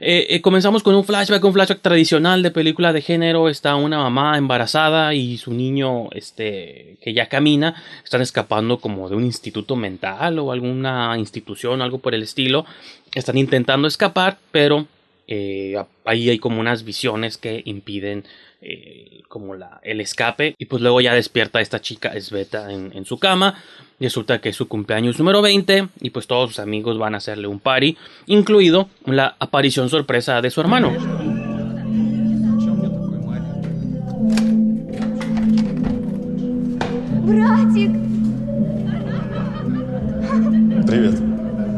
Eh, 0.00 0.36
eh, 0.36 0.40
comenzamos 0.40 0.84
con 0.84 0.94
un 0.94 1.02
flashback, 1.02 1.44
un 1.44 1.52
flashback 1.52 1.80
tradicional 1.80 2.42
de 2.42 2.52
película 2.52 2.92
de 2.92 3.02
género. 3.02 3.48
Está 3.48 3.74
una 3.74 3.98
mamá 3.98 4.38
embarazada 4.38 5.12
y 5.14 5.38
su 5.38 5.52
niño, 5.52 6.08
este, 6.12 6.98
que 7.02 7.12
ya 7.12 7.28
camina, 7.28 7.82
están 8.04 8.22
escapando 8.22 8.78
como 8.78 9.08
de 9.08 9.16
un 9.16 9.24
instituto 9.24 9.74
mental 9.74 10.38
o 10.38 10.52
alguna 10.52 11.16
institución, 11.18 11.82
algo 11.82 11.98
por 11.98 12.14
el 12.14 12.22
estilo. 12.22 12.64
Están 13.12 13.38
intentando 13.38 13.88
escapar, 13.88 14.38
pero 14.52 14.86
eh, 15.26 15.74
ahí 16.04 16.30
hay 16.30 16.38
como 16.38 16.60
unas 16.60 16.84
visiones 16.84 17.36
que 17.36 17.62
impiden 17.64 18.24
eh, 18.60 19.22
como 19.28 19.54
la, 19.54 19.80
el 19.82 20.00
escape. 20.00 20.54
Y 20.58 20.66
pues 20.66 20.82
luego 20.82 21.00
ya 21.00 21.14
despierta 21.14 21.60
esta 21.60 21.80
chica 21.80 22.12
Sveta 22.20 22.72
en, 22.72 22.92
en 22.94 23.04
su 23.04 23.18
cama. 23.18 23.62
Resulta 24.00 24.40
que 24.40 24.50
es 24.50 24.56
su 24.56 24.68
cumpleaños 24.68 25.18
número 25.18 25.42
20 25.42 25.88
y 26.00 26.10
pues 26.10 26.26
todos 26.26 26.50
sus 26.50 26.58
amigos 26.60 26.98
van 26.98 27.14
a 27.14 27.18
hacerle 27.18 27.48
un 27.48 27.58
party 27.58 27.96
incluido 28.26 28.88
la 29.06 29.34
aparición 29.38 29.88
sorpresa 29.88 30.40
de 30.40 30.50
su 30.50 30.60
hermano. 30.60 30.92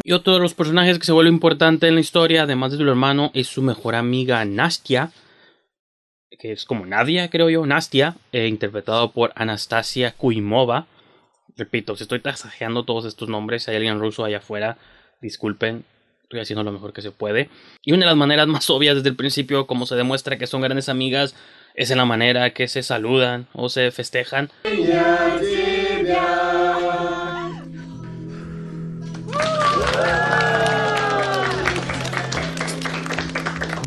Y 0.05 0.13
otro 0.13 0.35
de 0.35 0.41
los 0.41 0.55
personajes 0.55 0.99
que 0.99 1.07
se 1.07 1.13
vuelve 1.13 1.31
importante 1.31 1.89
en 1.89 1.95
la 1.95 2.01
historia, 2.01 2.43
además 2.43 2.73
de 2.73 2.79
su 2.79 2.85
hermano, 2.85 3.31
es 3.35 3.47
su 3.47 3.63
mejor 3.63 3.95
amiga 3.95 4.45
Nastia, 4.45 5.11
que 6.39 6.53
es 6.53 6.65
como 6.65 6.87
Nadia, 6.87 7.29
creo 7.29 7.51
yo, 7.51 7.67
Nastia, 7.67 8.17
eh, 8.33 8.47
interpretado 8.47 9.13
por 9.13 9.33
Anastasia 9.35 10.13
Kuimova. 10.13 10.87
Repito, 11.57 11.97
si 11.97 12.05
estoy 12.05 12.21
tasajeando 12.21 12.85
todos 12.85 13.05
estos 13.05 13.29
nombres, 13.29 13.65
si 13.65 13.71
hay 13.71 13.77
alguien 13.79 13.99
ruso 14.01 14.25
allá 14.25 14.39
afuera, 14.39 14.79
disculpen, 15.21 15.85
estoy 16.23 16.41
haciendo 16.41 16.63
lo 16.63 16.73
mejor 16.73 16.93
que 16.93 17.03
se 17.03 17.11
puede. 17.11 17.51
Y 17.83 17.93
una 17.93 18.01
de 18.01 18.07
las 18.07 18.17
maneras 18.17 18.47
más 18.47 18.71
obvias 18.71 18.97
desde 18.97 19.11
el 19.11 19.17
principio, 19.17 19.67
como 19.67 19.87
se 19.87 19.97
demuestra 19.97 20.39
que 20.39 20.47
son 20.47 20.61
grandes 20.61 20.89
amigas, 20.89 21.35
es 21.75 21.91
en 21.91 21.99
la 21.99 22.05
manera 22.05 22.51
que 22.51 22.69
se 22.69 22.83
saludan 22.83 23.47
o 23.53 23.69
se 23.69 23.91
festejan. 23.91 24.51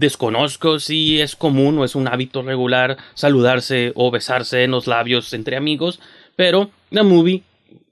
Desconozco 0.03 0.81
si 0.81 1.21
es 1.21 1.37
común 1.37 1.77
o 1.77 1.85
es 1.85 1.95
un 1.95 2.09
hábito 2.09 2.41
regular 2.41 2.97
saludarse 3.13 3.93
o 3.95 4.11
besarse 4.11 4.65
en 4.65 4.71
los 4.71 4.85
labios 4.85 5.31
entre 5.31 5.55
amigos, 5.55 6.01
pero 6.35 6.69
la 6.89 7.03
movie 7.03 7.43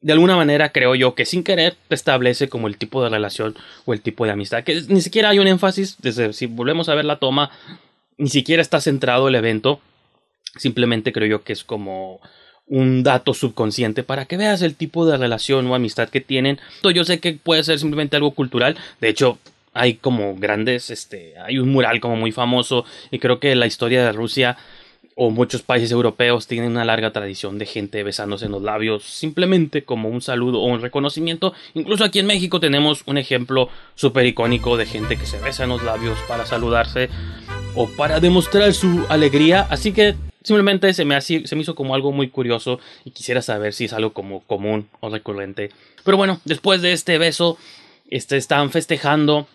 de 0.02 0.12
alguna 0.12 0.36
manera 0.36 0.74
creo 0.74 0.94
yo 0.96 1.16
que 1.16 1.26
sin 1.26 1.42
querer 1.42 1.78
establece 1.90 2.50
como 2.50 2.68
el 2.68 2.76
tipo 2.76 3.02
de 3.02 3.08
relación 3.08 3.56
o 3.86 3.94
el 3.94 4.02
tipo 4.02 4.26
de 4.26 4.32
amistad, 4.32 4.66
que 4.66 4.82
ni 4.90 5.00
siquiera 5.00 5.30
hay 5.30 5.40
un 5.40 5.48
énfasis, 5.48 5.96
desde 6.02 6.34
si 6.34 6.48
volvemos 6.48 6.90
a 6.90 6.96
ver 6.96 7.06
la 7.06 7.16
toma, 7.16 7.50
ni 8.18 8.28
siquiera 8.28 8.62
está 8.62 8.82
centrado 8.82 9.30
el 9.30 9.36
evento, 9.36 9.80
simplemente 10.58 11.14
creo 11.14 11.30
yo 11.30 11.44
que 11.46 11.54
es 11.54 11.64
como 11.64 12.20
un 12.66 13.04
dato 13.04 13.34
subconsciente 13.34 14.04
para 14.04 14.26
que 14.26 14.36
veas 14.36 14.62
el 14.64 14.76
tipo 14.76 15.06
de 15.06 15.16
relación 15.16 15.66
o 15.68 15.76
amistad 15.76 16.10
que 16.10 16.20
tienen. 16.20 16.60
Yo 16.94 17.06
sé 17.06 17.22
que 17.22 17.40
puede 17.42 17.64
ser 17.64 17.80
simplemente 17.80 18.18
algo 18.18 18.32
cultural, 18.32 18.76
de 19.00 19.08
hecho 19.08 19.38
hay 19.74 19.96
como 19.96 20.36
grandes, 20.36 20.90
este, 20.90 21.34
hay 21.40 21.60
un 21.60 21.72
mural 21.72 22.00
como 22.00 22.16
muy 22.16 22.32
famoso 22.32 22.86
y 23.10 23.20
creo 23.20 23.40
que 23.40 23.56
la 23.56 23.68
historia 23.68 24.04
de 24.04 24.12
Rusia 24.12 24.58
o 25.16 25.30
muchos 25.30 25.62
países 25.62 25.92
europeos 25.92 26.48
tienen 26.48 26.72
una 26.72 26.86
larga 26.86 27.12
tradición 27.12 27.58
de 27.58 27.66
gente 27.66 28.04
besándose 28.04 28.46
en 28.46 28.52
los 28.52 28.62
labios 28.62 29.04
simplemente 29.04 29.84
como 29.84 30.10
un 30.10 30.22
saludo 30.22 30.60
o 30.60 30.66
un 30.66 30.82
reconocimiento. 30.82 31.54
Incluso 31.74 32.04
aquí 32.04 32.20
en 32.20 32.28
México 32.28 32.60
tenemos 32.60 33.04
un 33.06 33.18
ejemplo 33.18 33.70
súper 33.96 34.26
icónico 34.26 34.78
de 34.78 34.86
gente 34.86 35.18
que 35.18 35.26
se 35.26 35.40
besa 35.40 35.64
en 35.64 35.70
los 35.70 35.84
labios 35.84 36.18
para 36.28 36.46
saludarse 36.46 37.10
o 37.76 37.88
para 37.88 38.20
demostrar 38.20 38.74
su 38.74 39.06
alegría. 39.10 39.68
Así 39.70 39.92
que 39.92 40.16
simplemente 40.44 40.94
se 40.94 41.06
me, 41.06 41.20
se 41.22 41.56
me 41.56 41.62
hizo 41.62 41.76
como 41.76 41.94
algo 41.94 42.12
muy 42.12 42.30
curioso 42.30 42.80
y 43.06 43.12
quisiera 43.12 43.42
saber 43.42 43.74
si 43.74 43.86
es 43.86 43.94
algo 43.94 44.14
como 44.14 44.42
común 44.42 44.88
o 45.02 45.10
recurrente. 45.10 45.72
Pero 46.04 46.18
bueno, 46.18 46.40
después 46.46 46.82
de 46.82 46.94
este 46.94 47.18
beso, 47.18 47.58
este, 48.10 48.38
están 48.38 48.72
festejando 48.72 49.48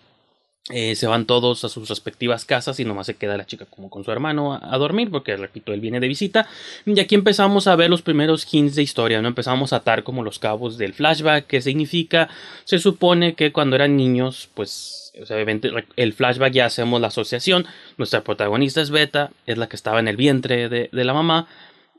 eh, 0.70 0.96
se 0.96 1.06
van 1.06 1.26
todos 1.26 1.64
a 1.64 1.68
sus 1.68 1.88
respectivas 1.88 2.44
casas 2.44 2.80
y 2.80 2.84
nomás 2.84 3.06
se 3.06 3.14
queda 3.14 3.36
la 3.36 3.46
chica 3.46 3.66
como 3.66 3.88
con 3.88 4.02
su 4.02 4.10
hermano 4.10 4.58
a, 4.60 4.76
dormir 4.78 5.10
porque 5.12 5.36
repito 5.36 5.72
él 5.72 5.80
viene 5.80 6.00
de 6.00 6.08
visita. 6.08 6.48
Y 6.84 6.98
aquí 6.98 7.14
empezamos 7.14 7.68
a 7.68 7.76
ver 7.76 7.88
los 7.88 8.02
primeros 8.02 8.52
hints 8.52 8.74
de 8.74 8.82
historia 8.82 9.22
no 9.22 9.28
empezamos 9.28 9.72
a 9.72 9.76
atar 9.76 10.02
como 10.02 10.24
los 10.24 10.40
cabos 10.40 10.76
del 10.76 10.92
flashback 10.92 11.46
que 11.46 11.62
significa 11.62 12.28
se 12.64 12.80
supone 12.80 13.34
que 13.34 13.52
cuando 13.52 13.76
eran 13.76 13.96
niños 13.96 14.48
pues 14.54 15.12
obviamente 15.30 15.70
el 15.94 16.12
flashback 16.12 16.52
ya 16.52 16.66
hacemos 16.66 17.00
la 17.00 17.08
asociación. 17.08 17.64
Nuestra 17.96 18.24
protagonista 18.24 18.80
es 18.80 18.90
Beta 18.90 19.30
es 19.46 19.58
la 19.58 19.68
que 19.68 19.76
estaba 19.76 20.00
en 20.00 20.08
el 20.08 20.16
vientre 20.16 20.68
de, 20.68 20.88
de 20.90 21.04
la 21.04 21.14
mamá 21.14 21.46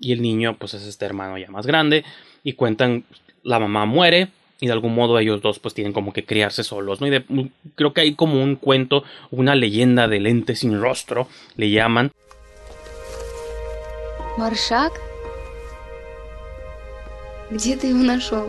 y 0.02 0.12
el 0.12 0.22
niño 0.22 0.58
pues 0.60 0.74
es 0.74 0.84
este 0.84 1.06
hermano 1.06 1.38
ya 1.38 1.50
más 1.50 1.66
grande 1.66 2.04
y 2.44 2.54
cuentan 2.54 3.06
la 3.44 3.60
mamá 3.60 3.86
muere 3.86 4.28
y 4.61 4.67
de 4.67 4.73
algún 4.73 4.95
modo 4.95 5.19
ellos 5.19 5.43
dos 5.43 5.59
pues 5.59 5.75
tienen 5.75 5.93
como 5.93 6.13
que 6.13 6.25
criarse 6.25 6.63
solos, 6.63 7.01
¿no? 7.01 7.09
Y 7.09 7.51
creo 7.75 7.93
que 7.93 8.03
hay 8.03 8.15
como 8.15 8.43
un 8.43 8.57
cuento, 8.57 9.03
una 9.31 9.55
leyenda 9.55 10.07
del 10.07 10.27
ente 10.27 10.55
sin 10.55 10.81
rostro, 10.81 11.27
le 11.57 11.71
llaman. 11.71 12.13
Marshak, 14.39 14.93
¿Dónde 17.51 17.77
te 17.77 17.89
нашел? 17.89 18.47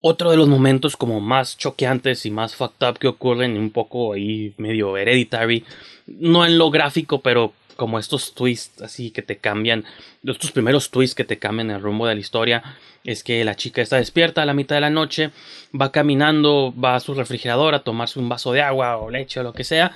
Otro 0.00 0.30
de 0.30 0.36
los 0.36 0.48
momentos 0.48 0.96
como 0.96 1.20
más 1.20 1.58
choqueantes 1.58 2.24
y 2.24 2.30
más 2.30 2.54
fucked 2.54 2.88
up 2.88 2.98
que 2.98 3.08
ocurren 3.08 3.58
un 3.58 3.70
poco 3.70 4.14
ahí 4.14 4.54
medio 4.56 4.96
hereditary, 4.96 5.64
no 6.06 6.46
en 6.46 6.56
lo 6.56 6.70
gráfico, 6.70 7.20
pero 7.20 7.52
como 7.75 7.99
estos 7.99 8.33
twists 8.33 8.81
así 8.81 9.11
que 9.11 9.21
te 9.21 9.37
cambian, 9.37 9.85
estos 10.23 10.51
primeros 10.51 10.89
twists 10.89 11.15
que 11.15 11.23
te 11.23 11.39
cambian 11.39 11.71
el 11.71 11.81
rumbo 11.81 12.07
de 12.07 12.15
la 12.15 12.21
historia, 12.21 12.63
es 13.03 13.23
que 13.23 13.43
la 13.43 13.55
chica 13.55 13.81
está 13.81 13.97
despierta 13.97 14.41
a 14.41 14.45
la 14.45 14.53
mitad 14.53 14.75
de 14.75 14.81
la 14.81 14.89
noche, 14.89 15.31
va 15.79 15.91
caminando, 15.91 16.73
va 16.77 16.95
a 16.95 16.99
su 16.99 17.13
refrigerador 17.13 17.75
a 17.75 17.83
tomarse 17.83 18.19
un 18.19 18.29
vaso 18.29 18.51
de 18.51 18.61
agua 18.61 18.97
o 18.97 19.09
leche 19.09 19.39
o 19.39 19.43
lo 19.43 19.53
que 19.53 19.63
sea, 19.63 19.91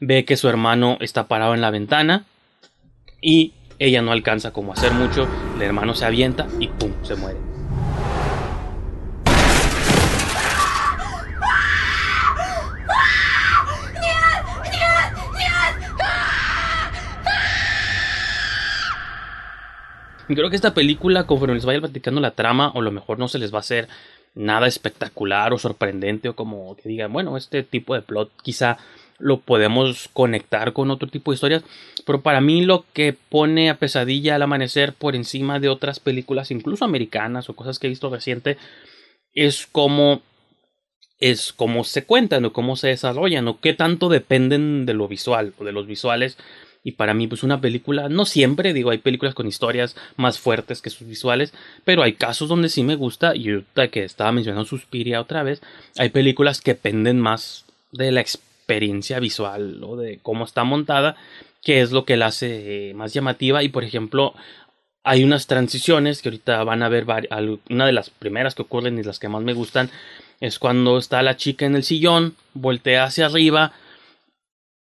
ve 0.00 0.24
que 0.24 0.36
su 0.36 0.48
hermano 0.48 0.96
está 1.00 1.28
parado 1.28 1.54
en 1.54 1.60
la 1.60 1.70
ventana 1.70 2.24
y 3.20 3.52
ella 3.78 4.02
no 4.02 4.12
alcanza 4.12 4.52
como 4.52 4.72
hacer 4.72 4.92
mucho, 4.92 5.28
el 5.56 5.62
hermano 5.62 5.94
se 5.94 6.04
avienta 6.04 6.46
y 6.60 6.68
pum, 6.68 6.92
se 7.02 7.16
muere. 7.16 7.53
Creo 20.26 20.48
que 20.48 20.56
esta 20.56 20.74
película, 20.74 21.26
conforme 21.26 21.54
les 21.54 21.66
vaya 21.66 21.80
platicando 21.80 22.20
la 22.20 22.30
trama, 22.30 22.72
o 22.74 22.80
lo 22.80 22.90
mejor 22.90 23.18
no 23.18 23.28
se 23.28 23.38
les 23.38 23.52
va 23.52 23.58
a 23.58 23.60
hacer 23.60 23.88
nada 24.34 24.66
espectacular 24.66 25.52
o 25.52 25.58
sorprendente, 25.58 26.28
o 26.28 26.34
como 26.34 26.76
que 26.76 26.88
digan, 26.88 27.12
bueno, 27.12 27.36
este 27.36 27.62
tipo 27.62 27.94
de 27.94 28.02
plot 28.02 28.30
quizá 28.42 28.78
lo 29.18 29.40
podemos 29.40 30.08
conectar 30.12 30.72
con 30.72 30.90
otro 30.90 31.08
tipo 31.08 31.30
de 31.30 31.36
historias, 31.36 31.64
pero 32.06 32.22
para 32.22 32.40
mí 32.40 32.64
lo 32.64 32.84
que 32.92 33.12
pone 33.12 33.70
a 33.70 33.78
pesadilla 33.78 34.34
al 34.34 34.42
amanecer 34.42 34.92
por 34.92 35.14
encima 35.14 35.60
de 35.60 35.68
otras 35.68 36.00
películas, 36.00 36.50
incluso 36.50 36.84
americanas 36.84 37.48
o 37.48 37.54
cosas 37.54 37.78
que 37.78 37.86
he 37.86 37.90
visto 37.90 38.10
reciente, 38.10 38.56
es 39.34 39.66
cómo 39.70 40.22
es 41.20 41.52
cómo 41.52 41.84
se 41.84 42.04
cuentan 42.04 42.44
o 42.44 42.52
cómo 42.52 42.76
se 42.76 42.88
desarrollan 42.88 43.46
o 43.46 43.60
qué 43.60 43.72
tanto 43.72 44.08
dependen 44.08 44.84
de 44.84 44.94
lo 44.94 45.06
visual 45.06 45.54
o 45.58 45.64
de 45.64 45.72
los 45.72 45.86
visuales 45.86 46.36
y 46.84 46.92
para 46.92 47.14
mí 47.14 47.26
pues 47.26 47.42
una 47.42 47.60
película 47.60 48.08
no 48.10 48.26
siempre 48.26 48.74
digo 48.74 48.90
hay 48.90 48.98
películas 48.98 49.34
con 49.34 49.48
historias 49.48 49.96
más 50.16 50.38
fuertes 50.38 50.82
que 50.82 50.90
sus 50.90 51.08
visuales 51.08 51.52
pero 51.84 52.02
hay 52.02 52.12
casos 52.12 52.48
donde 52.48 52.68
sí 52.68 52.84
me 52.84 52.94
gusta 52.94 53.34
y 53.34 53.64
que 53.90 54.04
estaba 54.04 54.30
mencionando 54.30 54.66
Suspiria 54.66 55.20
otra 55.20 55.42
vez 55.42 55.62
hay 55.96 56.10
películas 56.10 56.60
que 56.60 56.74
penden 56.74 57.18
más 57.18 57.64
de 57.90 58.12
la 58.12 58.20
experiencia 58.20 59.18
visual 59.18 59.82
o 59.82 59.96
de 59.96 60.20
cómo 60.22 60.44
está 60.44 60.62
montada 60.64 61.16
que 61.62 61.80
es 61.80 61.90
lo 61.90 62.04
que 62.04 62.18
la 62.18 62.26
hace 62.26 62.90
eh, 62.90 62.94
más 62.94 63.14
llamativa 63.14 63.62
y 63.62 63.70
por 63.70 63.82
ejemplo 63.82 64.34
hay 65.02 65.24
unas 65.24 65.46
transiciones 65.46 66.22
que 66.22 66.28
ahorita 66.28 66.64
van 66.64 66.82
a 66.82 66.88
ver 66.88 67.06
una 67.70 67.86
de 67.86 67.92
las 67.92 68.10
primeras 68.10 68.54
que 68.54 68.62
ocurren 68.62 68.98
y 68.98 69.02
las 69.02 69.18
que 69.18 69.28
más 69.28 69.42
me 69.42 69.54
gustan 69.54 69.90
es 70.40 70.58
cuando 70.58 70.98
está 70.98 71.22
la 71.22 71.36
chica 71.38 71.64
en 71.64 71.76
el 71.76 71.84
sillón 71.84 72.34
voltea 72.52 73.04
hacia 73.04 73.26
arriba 73.26 73.72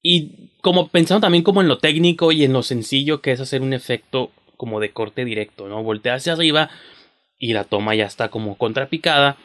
y 0.01 0.49
como 0.61 0.87
pensando 0.87 1.21
también 1.21 1.43
como 1.43 1.61
en 1.61 1.67
lo 1.67 1.77
técnico 1.77 2.31
y 2.31 2.43
en 2.43 2.53
lo 2.53 2.63
sencillo 2.63 3.21
que 3.21 3.31
es 3.31 3.39
hacer 3.39 3.61
un 3.61 3.73
efecto 3.73 4.31
como 4.57 4.79
de 4.79 4.91
corte 4.91 5.25
directo, 5.25 5.67
¿no? 5.67 5.83
Voltea 5.83 6.15
hacia 6.15 6.33
arriba 6.33 6.69
y 7.39 7.53
la 7.53 7.63
toma 7.63 7.95
ya 7.95 8.05
está 8.05 8.29
como 8.29 8.57
contrapicada 8.57 9.37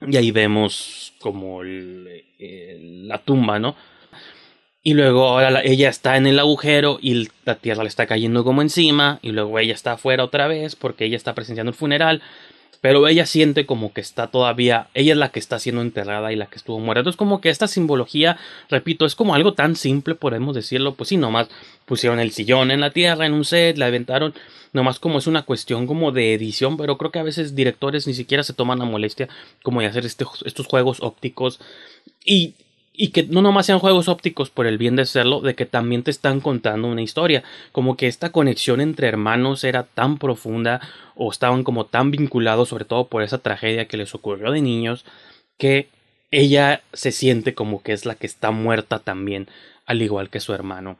y 0.00 0.16
ahí 0.16 0.30
vemos 0.30 1.12
como 1.20 1.62
la 1.62 3.18
tumba, 3.18 3.58
¿no? 3.58 3.76
Y 4.82 4.92
luego 4.92 5.26
ahora 5.26 5.62
ella 5.62 5.88
está 5.88 6.16
en 6.18 6.26
el 6.26 6.38
agujero 6.38 6.98
y 7.00 7.28
la 7.46 7.54
tierra 7.54 7.84
le 7.84 7.88
está 7.88 8.06
cayendo 8.06 8.44
como 8.44 8.60
encima 8.60 9.18
y 9.22 9.32
luego 9.32 9.58
ella 9.58 9.72
está 9.72 9.92
afuera 9.92 10.24
otra 10.24 10.46
vez 10.46 10.76
porque 10.76 11.06
ella 11.06 11.16
está 11.16 11.34
presenciando 11.34 11.70
el 11.70 11.76
funeral 11.76 12.22
pero 12.84 13.08
ella 13.08 13.24
siente 13.24 13.64
como 13.64 13.94
que 13.94 14.02
está 14.02 14.26
todavía, 14.26 14.88
ella 14.92 15.14
es 15.14 15.18
la 15.18 15.30
que 15.30 15.38
está 15.38 15.58
siendo 15.58 15.80
enterrada 15.80 16.34
y 16.34 16.36
la 16.36 16.48
que 16.48 16.56
estuvo 16.56 16.78
muerta. 16.80 17.00
Entonces 17.00 17.16
como 17.16 17.40
que 17.40 17.48
esta 17.48 17.66
simbología, 17.66 18.36
repito, 18.68 19.06
es 19.06 19.14
como 19.14 19.34
algo 19.34 19.54
tan 19.54 19.74
simple, 19.74 20.14
podemos 20.14 20.54
decirlo, 20.54 20.92
pues 20.92 21.08
sí, 21.08 21.16
nomás 21.16 21.48
pusieron 21.86 22.20
el 22.20 22.30
sillón 22.32 22.70
en 22.70 22.82
la 22.82 22.90
tierra, 22.90 23.24
en 23.24 23.32
un 23.32 23.46
set, 23.46 23.78
la 23.78 23.86
aventaron, 23.86 24.34
nomás 24.74 24.98
como 24.98 25.16
es 25.16 25.26
una 25.26 25.44
cuestión 25.44 25.86
como 25.86 26.12
de 26.12 26.34
edición, 26.34 26.76
pero 26.76 26.98
creo 26.98 27.10
que 27.10 27.20
a 27.20 27.22
veces 27.22 27.54
directores 27.54 28.06
ni 28.06 28.12
siquiera 28.12 28.42
se 28.42 28.52
toman 28.52 28.80
la 28.80 28.84
molestia 28.84 29.30
como 29.62 29.80
de 29.80 29.86
hacer 29.86 30.04
este, 30.04 30.26
estos 30.44 30.66
juegos 30.66 30.98
ópticos 31.00 31.60
y 32.22 32.52
y 32.96 33.08
que 33.08 33.24
no 33.24 33.42
nomás 33.42 33.66
sean 33.66 33.80
juegos 33.80 34.08
ópticos 34.08 34.50
por 34.50 34.66
el 34.66 34.78
bien 34.78 34.94
de 34.94 35.04
serlo, 35.04 35.40
de 35.40 35.56
que 35.56 35.66
también 35.66 36.04
te 36.04 36.12
están 36.12 36.40
contando 36.40 36.86
una 36.86 37.02
historia, 37.02 37.42
como 37.72 37.96
que 37.96 38.06
esta 38.06 38.30
conexión 38.30 38.80
entre 38.80 39.08
hermanos 39.08 39.64
era 39.64 39.82
tan 39.82 40.16
profunda 40.16 40.80
o 41.16 41.30
estaban 41.30 41.64
como 41.64 41.86
tan 41.86 42.12
vinculados, 42.12 42.68
sobre 42.68 42.84
todo 42.84 43.08
por 43.08 43.24
esa 43.24 43.38
tragedia 43.38 43.88
que 43.88 43.96
les 43.96 44.14
ocurrió 44.14 44.52
de 44.52 44.62
niños, 44.62 45.04
que 45.58 45.88
ella 46.30 46.82
se 46.92 47.10
siente 47.10 47.54
como 47.54 47.82
que 47.82 47.92
es 47.92 48.06
la 48.06 48.14
que 48.14 48.26
está 48.26 48.52
muerta 48.52 49.00
también, 49.00 49.48
al 49.86 50.00
igual 50.00 50.30
que 50.30 50.38
su 50.38 50.52
hermano. 50.54 50.96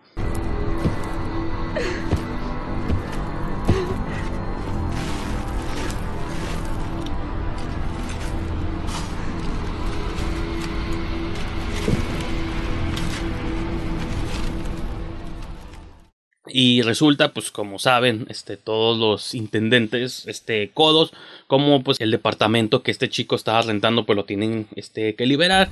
Y 16.53 16.81
resulta, 16.81 17.33
pues 17.33 17.51
como 17.51 17.77
saben, 17.79 18.25
este, 18.29 18.57
todos 18.57 18.97
los 18.97 19.35
intendentes, 19.35 20.25
este, 20.27 20.71
codos, 20.71 21.13
como 21.47 21.83
pues 21.83 21.99
el 21.99 22.11
departamento 22.11 22.81
que 22.81 22.91
este 22.91 23.09
chico 23.09 23.35
estaba 23.35 23.61
rentando, 23.61 24.05
pues 24.05 24.15
lo 24.15 24.25
tienen 24.25 24.67
este, 24.75 25.15
que 25.15 25.25
liberar. 25.25 25.69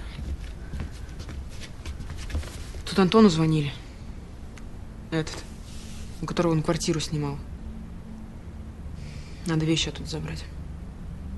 Тут 2.85 2.99
Антону 2.99 3.29
звонили. 3.29 3.71
Этот, 5.11 5.35
у 6.21 6.25
которого 6.25 6.53
он 6.53 6.63
квартиру 6.63 6.99
снимал. 6.99 7.37
Надо 9.45 9.65
вещи 9.65 9.89
оттуда 9.89 10.09
забрать. 10.09 10.43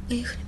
Поехали. 0.10 0.44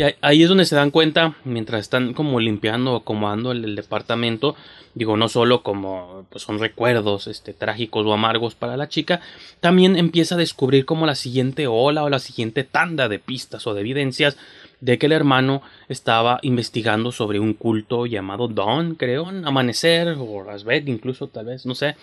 Y 0.00 0.14
ahí 0.22 0.42
es 0.42 0.48
donde 0.48 0.64
se 0.64 0.76
dan 0.76 0.90
cuenta, 0.90 1.36
mientras 1.44 1.82
están 1.82 2.14
como 2.14 2.40
limpiando 2.40 2.94
o 2.94 2.96
acomodando 2.96 3.52
el, 3.52 3.62
el, 3.66 3.76
departamento, 3.76 4.56
digo, 4.94 5.18
no 5.18 5.28
solo 5.28 5.62
como 5.62 6.24
pues 6.30 6.42
son 6.42 6.58
recuerdos 6.58 7.26
este, 7.26 7.52
trágicos 7.52 8.06
o 8.06 8.14
amargos 8.14 8.54
para 8.54 8.78
la 8.78 8.88
chica, 8.88 9.20
también 9.60 9.98
empieza 9.98 10.36
a 10.36 10.38
descubrir 10.38 10.86
como 10.86 11.04
la 11.04 11.14
siguiente 11.14 11.66
ola 11.66 12.02
o 12.02 12.08
la 12.08 12.18
siguiente 12.18 12.64
tanda 12.64 13.10
de 13.10 13.18
pistas 13.18 13.66
o 13.66 13.74
de 13.74 13.82
evidencias 13.82 14.38
de 14.80 14.96
que 14.96 15.04
el 15.04 15.12
hermano 15.12 15.60
estaba 15.90 16.38
investigando 16.40 17.12
sobre 17.12 17.38
un 17.38 17.52
culto 17.52 18.06
llamado 18.06 18.48
Dawn, 18.48 18.94
creo, 18.94 19.28
Amanecer 19.28 20.16
o 20.18 20.42
Rasbet, 20.42 20.88
incluso 20.88 21.26
tal 21.26 21.44
vez, 21.44 21.66
no 21.66 21.74
sé. 21.74 21.94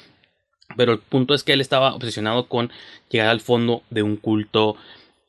Pero 0.76 0.92
el 0.92 1.00
punto 1.00 1.34
es 1.34 1.44
que 1.44 1.54
él 1.54 1.62
estaba 1.62 1.96
obsesionado 1.96 2.46
con 2.46 2.70
llegar 3.10 3.30
al 3.30 3.42
fondo 3.42 3.82
de 3.90 4.04
un 4.04 4.18
culto 4.18 4.76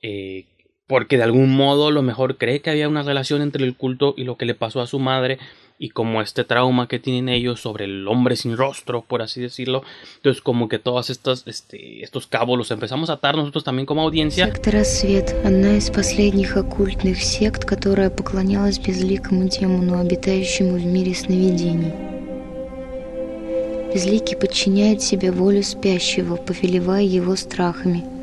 eh, 0.03 0.45
porque 0.88 1.18
de 1.18 1.24
algún 1.24 1.56
modo 1.56 1.92
lo 1.92 2.02
mejor 2.02 2.38
cree 2.38 2.62
que 2.62 2.70
había 2.70 2.90
una 2.90 3.04
relación 3.04 3.42
entre 3.42 3.64
el 3.64 3.76
culto 3.76 4.14
y 4.18 4.26
lo 4.26 4.38
que 4.38 4.46
le 4.46 4.56
pasó 4.56 4.82
a 4.82 4.88
su 4.88 5.00
madre 5.00 5.40
y 5.80 5.90
como 5.90 6.22
este 6.22 6.44
trauma 6.44 6.88
que 6.88 7.00
tienen 7.00 7.30
ellos 7.30 7.62
sobre 7.62 7.86
el 7.86 8.08
hombre 8.08 8.36
sin 8.36 8.56
rostro, 8.58 9.02
por 9.02 9.22
así 9.22 9.42
decirlo. 9.42 9.84
Entonces 10.18 10.42
como 10.42 10.70
que 10.70 10.80
todos 10.80 11.10
estos, 11.10 11.48
este, 11.48 12.04
estos 12.04 12.28
cabos 12.28 12.58
los 12.58 12.72
empezamos 12.72 13.10
a 13.10 13.14
atar 13.14 13.36
nosotros 13.36 13.64
también 13.64 13.86
como 13.86 14.02
audiencia. 14.04 14.46
Секта 14.46 14.72
«Рассвет» – 14.72 15.44
одна 15.44 15.78
из 15.78 15.90
последних 15.90 16.58
оккультных 16.58 17.22
сект, 17.22 17.66
которая 17.66 18.10
поклонялась 18.10 18.80
безликому 18.80 19.50
демону, 19.50 20.00
обитающему 20.00 20.78
в 20.78 20.86
мире 20.86 21.16
сновидений. 21.16 21.92
Безликий 23.94 24.36
подчиняет 24.36 25.02
себе 25.02 25.32
волю 25.32 25.64
спящего, 25.64 26.36
повелевая 26.36 27.04
его 27.04 27.36
страхами – 27.36 28.17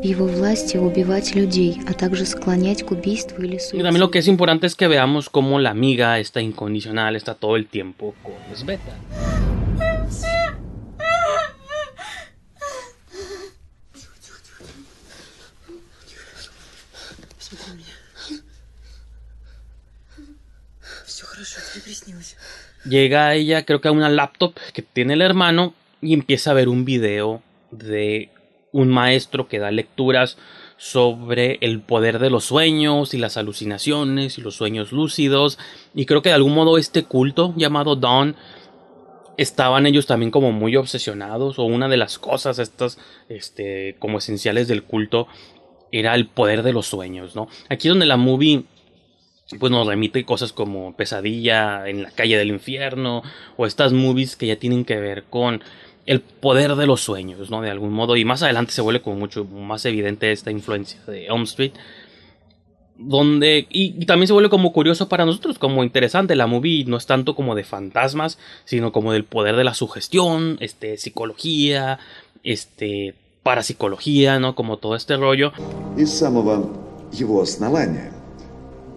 в 0.00 0.04
его 0.04 0.26
власти 0.26 0.76
убивать 0.76 1.34
людей, 1.34 1.80
а 1.88 1.92
также 1.94 2.26
склонять 2.26 2.82
к 2.84 2.90
убийству 2.92 3.42
или 3.42 3.56
Y 3.56 3.60
суициду. 3.60 3.84
también 3.84 4.00
lo 4.00 4.10
que 4.10 4.18
es 4.18 4.28
importante 4.28 4.66
es 4.66 4.74
que 4.74 4.86
veamos 4.88 5.30
cómo 5.30 5.58
la 5.58 5.70
amiga 5.70 6.18
está 6.18 6.40
incondicional, 6.40 7.16
está 7.16 7.34
todo 7.34 7.56
el 7.56 7.66
tiempo 7.66 8.14
con 8.22 8.34
Sveta. 8.54 8.92
Посмотри 17.38 17.72
на 17.72 17.74
меня. 17.76 17.94
Все 21.06 21.24
хорошо, 21.26 21.60
тебе 21.72 21.82
приснилось. 21.82 22.36
Llega 22.84 23.34
ella, 23.34 23.64
creo 23.64 23.80
que 23.80 23.88
a 23.88 23.92
una 23.92 24.08
laptop 24.10 24.54
que 24.74 24.82
tiene 24.82 25.14
el 25.14 25.22
hermano 25.22 25.74
y 26.02 26.12
empieza 26.12 26.50
a 26.50 26.54
ver 26.54 26.68
un 26.68 26.84
video 26.84 27.42
de 27.70 28.28
un 28.71 28.89
maestro 28.89 29.47
que 29.47 29.59
da 29.59 29.71
lecturas 29.71 30.37
sobre 30.77 31.57
el 31.61 31.81
poder 31.81 32.19
de 32.19 32.29
los 32.29 32.45
sueños 32.45 33.13
y 33.13 33.17
las 33.17 33.35
alucinaciones 33.37 34.37
y 34.37 34.41
los 34.41 34.55
sueños 34.55 34.91
lúcidos 34.91 35.59
y 35.93 36.05
creo 36.05 36.21
que 36.21 36.29
de 36.29 36.35
algún 36.35 36.53
modo 36.53 36.77
este 36.77 37.03
culto 37.03 37.53
llamado 37.57 37.95
Dawn 37.95 38.35
estaban 39.37 39.85
ellos 39.85 40.05
también 40.05 40.31
como 40.31 40.51
muy 40.51 40.75
obsesionados 40.75 41.59
o 41.59 41.63
una 41.63 41.89
de 41.89 41.97
las 41.97 42.17
cosas 42.17 42.59
estas 42.59 42.97
este 43.27 43.97
como 43.99 44.19
esenciales 44.19 44.67
del 44.67 44.83
culto 44.83 45.27
era 45.91 46.15
el 46.15 46.27
poder 46.27 46.63
de 46.63 46.73
los 46.73 46.87
sueños, 46.87 47.35
¿no? 47.35 47.47
Aquí 47.67 47.87
donde 47.87 48.05
la 48.05 48.17
movie 48.17 48.63
pues 49.57 49.71
nos 49.71 49.87
remite 49.87 50.25
cosas 50.25 50.53
como 50.53 50.95
Pesadilla 50.95 51.87
en 51.87 52.03
la 52.03 52.11
calle 52.11 52.37
del 52.37 52.49
infierno 52.49 53.23
o 53.57 53.65
estas 53.65 53.93
movies 53.93 54.35
que 54.35 54.45
ya 54.45 54.57
tienen 54.57 54.85
que 54.85 54.97
ver 54.97 55.23
con 55.23 55.63
el 56.08 56.20
poder 56.20 56.74
de 56.76 56.86
los 56.86 57.00
sueños, 57.00 57.50
¿no? 57.50 57.62
De 57.62 57.70
algún 57.70 57.92
modo 57.92 58.16
y 58.16 58.24
más 58.24 58.42
adelante 58.42 58.72
se 58.72 58.82
vuelve 58.82 59.02
como 59.02 59.16
mucho 59.16 59.44
más 59.44 59.84
evidente 59.84 60.32
esta 60.32 60.50
influencia 60.50 61.00
de 61.06 61.26
Elm 61.26 61.42
Street 61.42 61.72
donde 62.96 63.66
y, 63.70 63.94
y, 64.00 64.06
también 64.06 64.26
se 64.26 64.32
vuelve 64.32 64.50
como 64.50 64.72
curioso 64.72 65.08
para 65.08 65.24
nosotros, 65.24 65.58
como 65.58 65.82
interesante. 65.84 66.36
La 66.36 66.46
movie 66.46 66.84
no 66.84 66.96
es 66.96 67.06
tanto 67.06 67.34
como 67.34 67.54
de 67.54 67.64
fantasmas, 67.64 68.38
sino 68.64 68.92
como 68.92 69.12
del 69.12 69.24
poder 69.24 69.56
de 69.56 69.64
la 69.64 69.74
sugestión, 69.74 70.58
este, 70.60 70.96
psicología, 70.96 71.98
este, 72.44 73.14
parapsicología, 73.42 74.38
¿no? 74.38 74.54
Como 74.54 74.78
todo 74.78 74.96
este 74.96 75.16
rollo. 75.16 75.52
И 75.96 76.04
с 76.04 76.18
самого 76.18 76.70
его 77.12 77.40
основания 77.42 78.12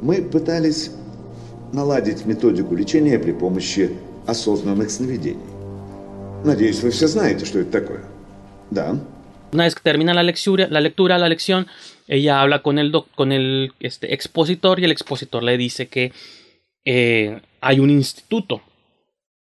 мы 0.02 0.22
пытались 0.22 0.92
наладить 1.74 2.26
методику 2.26 2.76
лечения 2.76 3.20
при 3.20 3.32
помощи 3.32 3.92
осознанных 4.26 4.92
сновидений. 4.92 5.51
Надеюсь, 6.44 6.82
вы 6.82 6.92
все 6.92 7.08
знаете, 7.08 7.46
что 7.46 7.60
это 7.60 7.72
такое. 7.72 8.04
Да. 8.72 8.98
Una 9.52 9.64
vez 9.64 9.76
que 9.76 9.82
termina 9.82 10.14
la 10.14 10.24
lectura, 10.24 10.68
la 10.70 10.82
lectura, 10.82 11.18
la 11.18 11.30
lección, 11.30 11.68
ella 12.08 12.42
habla 12.42 12.62
con 12.62 12.80
el, 12.80 12.92
doc, 12.92 13.08
con 13.16 13.32
el 13.32 13.74
este, 13.80 14.14
expositor 14.14 14.80
y 14.80 14.86
el 14.86 14.92
expositor 14.92 15.42
le 15.42 15.58
dice 15.58 15.88
que 15.88 16.12
eh, 16.86 17.40
hay 17.62 17.80
un 17.80 17.90
instituto 17.90 18.62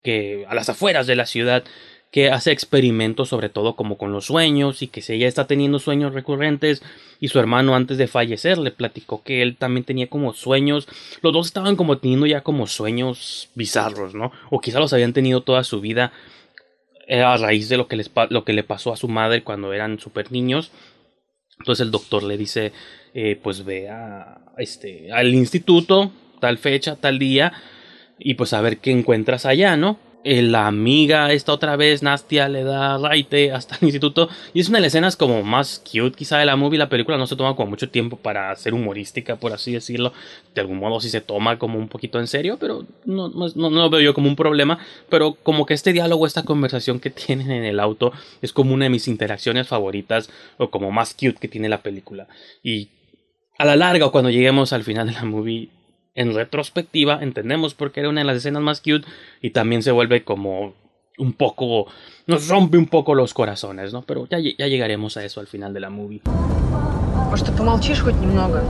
que 0.02 0.44
a 0.48 0.54
las 0.54 0.68
afueras 0.68 1.06
de 1.06 1.16
la 1.16 1.26
ciudad 1.26 1.64
que 2.10 2.30
hace 2.30 2.52
experimentos 2.52 3.28
sobre 3.28 3.48
todo 3.48 3.74
como 3.74 3.98
con 3.98 4.12
los 4.12 4.26
sueños 4.26 4.80
y 4.80 4.86
que 4.86 5.02
si 5.02 5.14
ella 5.14 5.28
está 5.28 5.46
teniendo 5.46 5.78
sueños 5.78 6.14
recurrentes 6.14 6.82
y 7.20 7.28
su 7.28 7.38
hermano 7.38 7.74
antes 7.74 7.98
de 7.98 8.06
fallecer 8.06 8.58
le 8.58 8.70
platicó 8.70 9.22
que 9.22 9.42
él 9.42 9.56
también 9.56 9.84
tenía 9.84 10.08
como 10.08 10.32
sueños, 10.32 10.88
los 11.20 11.32
dos 11.32 11.46
estaban 11.46 11.76
como 11.76 11.98
teniendo 11.98 12.26
ya 12.26 12.42
como 12.42 12.66
sueños 12.66 13.48
bizarros, 13.54 14.14
¿no? 14.14 14.32
O 14.50 14.60
quizá 14.60 14.78
los 14.78 14.92
habían 14.92 15.12
tenido 15.12 15.42
toda 15.42 15.64
su 15.64 15.80
vida 15.80 16.12
a 17.11 17.37
raíz 17.37 17.69
de 17.69 17.77
lo 17.77 17.87
que, 17.87 17.95
les, 17.95 18.11
lo 18.29 18.43
que 18.43 18.53
le 18.53 18.63
pasó 18.63 18.93
a 18.93 18.97
su 18.97 19.07
madre 19.07 19.43
cuando 19.43 19.73
eran 19.73 19.99
súper 19.99 20.31
niños. 20.31 20.71
Entonces 21.59 21.85
el 21.85 21.91
doctor 21.91 22.23
le 22.23 22.37
dice, 22.37 22.71
eh, 23.13 23.39
pues 23.41 23.65
ve 23.65 23.89
a, 23.89 24.41
este, 24.57 25.11
al 25.11 25.33
instituto, 25.33 26.11
tal 26.39 26.57
fecha, 26.57 26.95
tal 26.95 27.19
día, 27.19 27.53
y 28.17 28.35
pues 28.35 28.53
a 28.53 28.61
ver 28.61 28.77
qué 28.77 28.91
encuentras 28.91 29.45
allá, 29.45 29.77
¿no? 29.77 29.97
Eh, 30.23 30.43
la 30.43 30.67
amiga, 30.67 31.31
esta 31.31 31.51
otra 31.51 31.75
vez, 31.75 32.03
Nastia, 32.03 32.47
le 32.47 32.63
da 32.63 32.97
raite 32.99 33.51
hasta 33.51 33.75
el 33.77 33.85
instituto. 33.85 34.29
Y 34.53 34.59
es 34.59 34.69
una 34.69 34.77
de 34.77 34.83
las 34.83 34.93
escenas 34.93 35.15
como 35.15 35.41
más 35.41 35.79
cute 35.79 36.15
quizá 36.15 36.37
de 36.37 36.45
la 36.45 36.55
movie. 36.55 36.77
La 36.77 36.89
película 36.89 37.17
no 37.17 37.25
se 37.25 37.35
toma 37.35 37.55
como 37.55 37.71
mucho 37.71 37.89
tiempo 37.89 38.17
para 38.17 38.55
ser 38.55 38.73
humorística, 38.75 39.37
por 39.37 39.51
así 39.51 39.73
decirlo. 39.73 40.13
De 40.53 40.61
algún 40.61 40.77
modo 40.77 40.99
sí 41.01 41.09
se 41.09 41.21
toma 41.21 41.57
como 41.57 41.79
un 41.79 41.87
poquito 41.87 42.19
en 42.19 42.27
serio, 42.27 42.57
pero 42.59 42.85
no, 43.05 43.29
no, 43.29 43.49
no 43.55 43.69
lo 43.69 43.89
veo 43.89 44.01
yo 44.01 44.13
como 44.13 44.27
un 44.27 44.35
problema. 44.35 44.77
Pero 45.09 45.33
como 45.41 45.65
que 45.65 45.73
este 45.73 45.91
diálogo, 45.91 46.27
esta 46.27 46.43
conversación 46.43 46.99
que 46.99 47.09
tienen 47.09 47.49
en 47.49 47.63
el 47.63 47.79
auto, 47.79 48.11
es 48.43 48.53
como 48.53 48.73
una 48.73 48.85
de 48.85 48.89
mis 48.91 49.07
interacciones 49.07 49.67
favoritas 49.67 50.29
o 50.57 50.69
como 50.69 50.91
más 50.91 51.13
cute 51.13 51.39
que 51.39 51.47
tiene 51.47 51.67
la 51.67 51.81
película. 51.81 52.27
Y 52.61 52.89
a 53.57 53.65
la 53.65 53.75
larga, 53.75 54.05
o 54.05 54.11
cuando 54.11 54.29
lleguemos 54.29 54.71
al 54.73 54.83
final 54.83 55.07
de 55.07 55.13
la 55.13 55.23
movie, 55.23 55.69
en 56.14 56.34
retrospectiva 56.34 57.18
entendemos 57.22 57.74
por 57.74 57.92
qué 57.92 58.00
era 58.00 58.08
una 58.08 58.22
de 58.22 58.26
las 58.26 58.38
escenas 58.38 58.62
más 58.62 58.80
cute 58.80 59.06
y 59.42 59.50
también 59.50 59.82
se 59.82 59.92
vuelve 59.92 60.24
como 60.24 60.74
un 61.18 61.32
poco 61.32 61.86
nos 62.26 62.48
rompe 62.48 62.78
un 62.78 62.86
poco 62.86 63.14
los 63.14 63.32
corazones, 63.32 63.92
¿no? 63.92 64.02
Pero 64.02 64.26
ya, 64.28 64.38
ya 64.38 64.66
llegaremos 64.66 65.16
a 65.16 65.24
eso 65.24 65.40
al 65.40 65.46
final 65.46 65.72
de 65.72 65.80
la 65.80 65.90
movie. 65.90 66.22
Может, 67.30 67.46
ты 67.46 67.52
помолчишь 67.52 68.00
хоть 68.00 68.14
немного? 68.14 68.62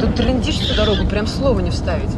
Тут 0.00 0.14
трындишь 0.14 0.58
всю 0.58 0.74
дорогу, 0.74 1.06
прям 1.06 1.26
слова 1.26 1.60
не 1.60 1.70
вставить. 1.70 2.10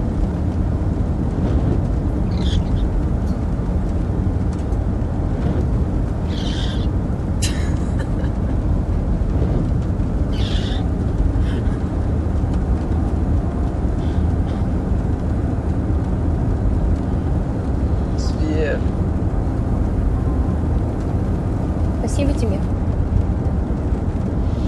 Спасибо 22.12 22.32
тебе. 22.32 22.58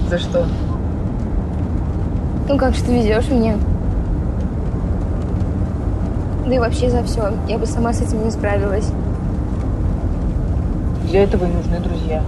За 0.09 0.19
что? 0.19 0.47
Ну 2.49 2.57
как 2.57 2.75
же 2.75 2.83
ты 2.83 2.93
везешь 2.93 3.29
меня? 3.29 3.57
Да 6.45 6.55
и 6.55 6.59
вообще 6.59 6.89
за 6.89 7.03
все. 7.03 7.33
Я 7.47 7.57
бы 7.57 7.65
сама 7.65 7.93
с 7.93 8.01
этим 8.01 8.25
не 8.25 8.31
справилась. 8.31 8.91
Для 11.09 11.23
этого 11.23 11.45
и 11.45 11.47
нужны 11.47 11.79
друзья. 11.79 12.23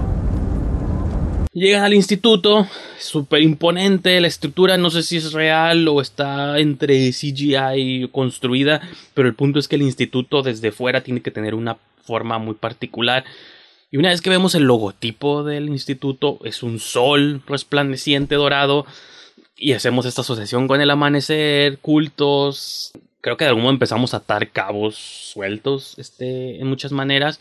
Llegan 1.54 1.84
al 1.84 1.94
instituto, 1.94 2.66
súper 2.98 3.44
imponente, 3.44 4.20
la 4.20 4.28
estructura 4.28 4.76
no 4.76 4.89
sé 4.89 5.04
si 5.04 5.18
es 5.18 5.34
real 5.34 5.88
o 5.88 6.02
está 6.02 6.58
entre 6.58 7.12
CGI 7.12 8.10
construida, 8.12 8.82
pero 9.13 9.28
el 9.28 9.36
punto 9.36 9.60
es 9.60 9.68
que 9.68 9.76
el 9.76 9.84
instituto 9.84 10.42
desde 10.42 10.72
fuera 10.72 11.02
tiene 11.02 11.22
que 11.22 11.30
tener 11.30 11.54
una 11.54 11.78
forma 12.06 12.39
muy 12.39 12.56
particular 12.56 13.24
y 13.90 13.96
una 13.96 14.11
vez 14.11 14.20
que 14.20 14.31
vemos 14.31 14.55
el 14.55 14.64
logotipo 14.64 15.44
del 15.44 15.68
instituto, 15.68 16.38
es 16.44 16.62
un 16.62 16.79
sol 16.79 17.42
resplandeciente 17.46 18.35
dorado. 18.35 18.85
Y 19.57 19.72
hacemos 19.72 20.05
esta 20.07 20.20
asociación 20.20 20.68
con 20.68 20.81
el 20.81 20.90
amanecer, 20.90 21.79
cultos. 21.79 22.92
Creo 23.22 23.37
que 23.37 23.44
de 23.44 23.48
algún 23.48 23.62
modo 23.62 23.72
empezamos 23.72 24.12
a 24.12 24.18
atar 24.18 24.51
cabos 24.51 24.96
sueltos 24.96 25.98
este, 25.98 26.61
en 26.61 26.66
muchas 26.66 26.92
maneras. 26.92 27.40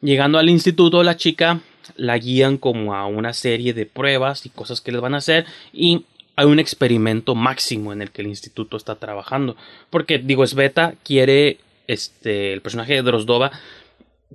Llegando 0.00 0.38
al 0.38 0.50
instituto, 0.50 1.02
la 1.02 1.16
chica 1.16 1.60
la 1.94 2.18
guían 2.18 2.58
como 2.58 2.94
a 2.94 3.06
una 3.06 3.32
serie 3.32 3.72
de 3.72 3.86
pruebas 3.86 4.44
y 4.44 4.50
cosas 4.50 4.80
que 4.80 4.92
les 4.92 5.00
van 5.00 5.14
a 5.14 5.18
hacer. 5.18 5.46
Y 5.72 6.04
hay 6.34 6.46
un 6.46 6.58
experimento 6.58 7.36
máximo 7.36 7.92
en 7.92 8.02
el 8.02 8.10
que 8.10 8.22
el 8.22 8.28
instituto 8.28 8.76
está 8.76 8.96
trabajando. 8.96 9.56
Porque, 9.88 10.18
digo, 10.18 10.44
Sveta 10.46 10.94
quiere, 11.04 11.58
este, 11.86 12.52
el 12.52 12.60
personaje 12.60 12.94
de 12.94 13.02
Drozdova 13.02 13.52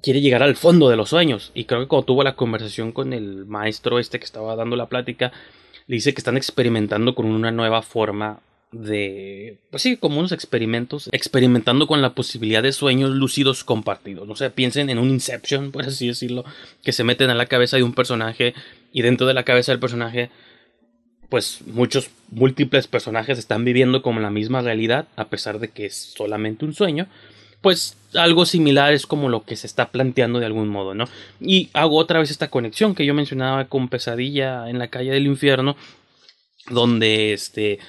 quiere 0.02 0.22
llegar 0.22 0.44
al 0.44 0.56
fondo 0.56 0.90
de 0.90 0.96
los 0.96 1.10
sueños. 1.10 1.52
Y 1.54 1.66
creo 1.66 1.82
que 1.82 1.88
cuando 1.88 2.06
tuvo 2.06 2.24
la 2.24 2.36
conversación 2.36 2.92
con 2.92 3.14
el 3.14 3.46
maestro 3.46 4.00
este 4.00 4.20
que 4.20 4.26
estaba 4.26 4.56
dando 4.56 4.76
la 4.76 4.88
plática, 4.88 5.32
le 5.88 5.96
dice 5.96 6.14
que 6.14 6.20
están 6.20 6.38
experimentando 6.38 7.16
con 7.16 7.26
una 7.26 7.52
nueva 7.52 7.82
forma 7.82 8.40
de, 8.72 9.58
pues 9.70 9.84
sí, 9.84 9.98
como 9.98 10.20
unos 10.20 10.32
experimentos, 10.32 11.10
experimentando 11.12 11.88
con 11.88 12.02
la 12.02 12.14
posibilidad 12.14 12.64
de 12.64 12.72
sueños 12.72 13.12
lúcidos 13.12 13.64
compartidos. 13.64 14.28
No 14.28 14.36
sé, 14.36 14.50
piensen 14.50 14.90
en 14.90 14.98
un 14.98 15.10
Inception, 15.10 15.72
por 15.72 15.84
así 15.84 16.08
decirlo, 16.08 16.46
que 16.84 16.94
se 16.94 17.04
meten 17.04 17.30
a 17.30 17.36
la 17.36 17.48
cabeza 17.48 17.78
de 17.78 17.84
un 17.84 17.94
personaje 17.94 18.54
y 18.94 19.02
dentro 19.02 19.28
de 19.28 19.34
la 19.34 19.44
cabeza 19.44 19.74
del 19.74 19.80
personaje, 19.80 20.30
pues 21.30 21.60
muchos 21.66 22.10
múltiples 22.30 22.88
personajes 22.88 23.38
están 23.38 23.66
viviendo 23.66 24.02
como 24.02 24.22
la 24.22 24.30
misma 24.30 24.62
realidad, 24.62 25.08
a 25.18 25.30
pesar 25.30 25.60
de 25.60 25.70
que 25.70 25.86
es 25.86 25.96
solamente 25.96 26.64
un 26.64 26.74
sueño. 26.74 27.08
Pues 27.62 27.98
algo 28.14 28.46
similar 28.46 28.94
es 28.94 29.06
como 29.06 29.30
lo 29.30 29.44
que 29.44 29.56
se 29.56 29.68
está 29.68 29.90
planteando 29.92 30.40
de 30.40 30.46
algún 30.46 30.68
modo, 30.68 30.94
¿no? 30.94 31.06
Y 31.40 31.70
hago 31.74 31.98
otra 31.98 32.20
vez 32.20 32.32
esta 32.32 32.50
conexión 32.50 32.96
que 32.96 33.06
yo 33.06 33.14
mencionaba 33.14 33.66
con 33.66 33.88
Pesadilla 33.88 34.70
en 34.70 34.80
la 34.80 34.90
calle 34.90 35.12
del 35.12 35.28
infierno, 35.28 35.76
donde 36.70 37.34
este 37.34 37.80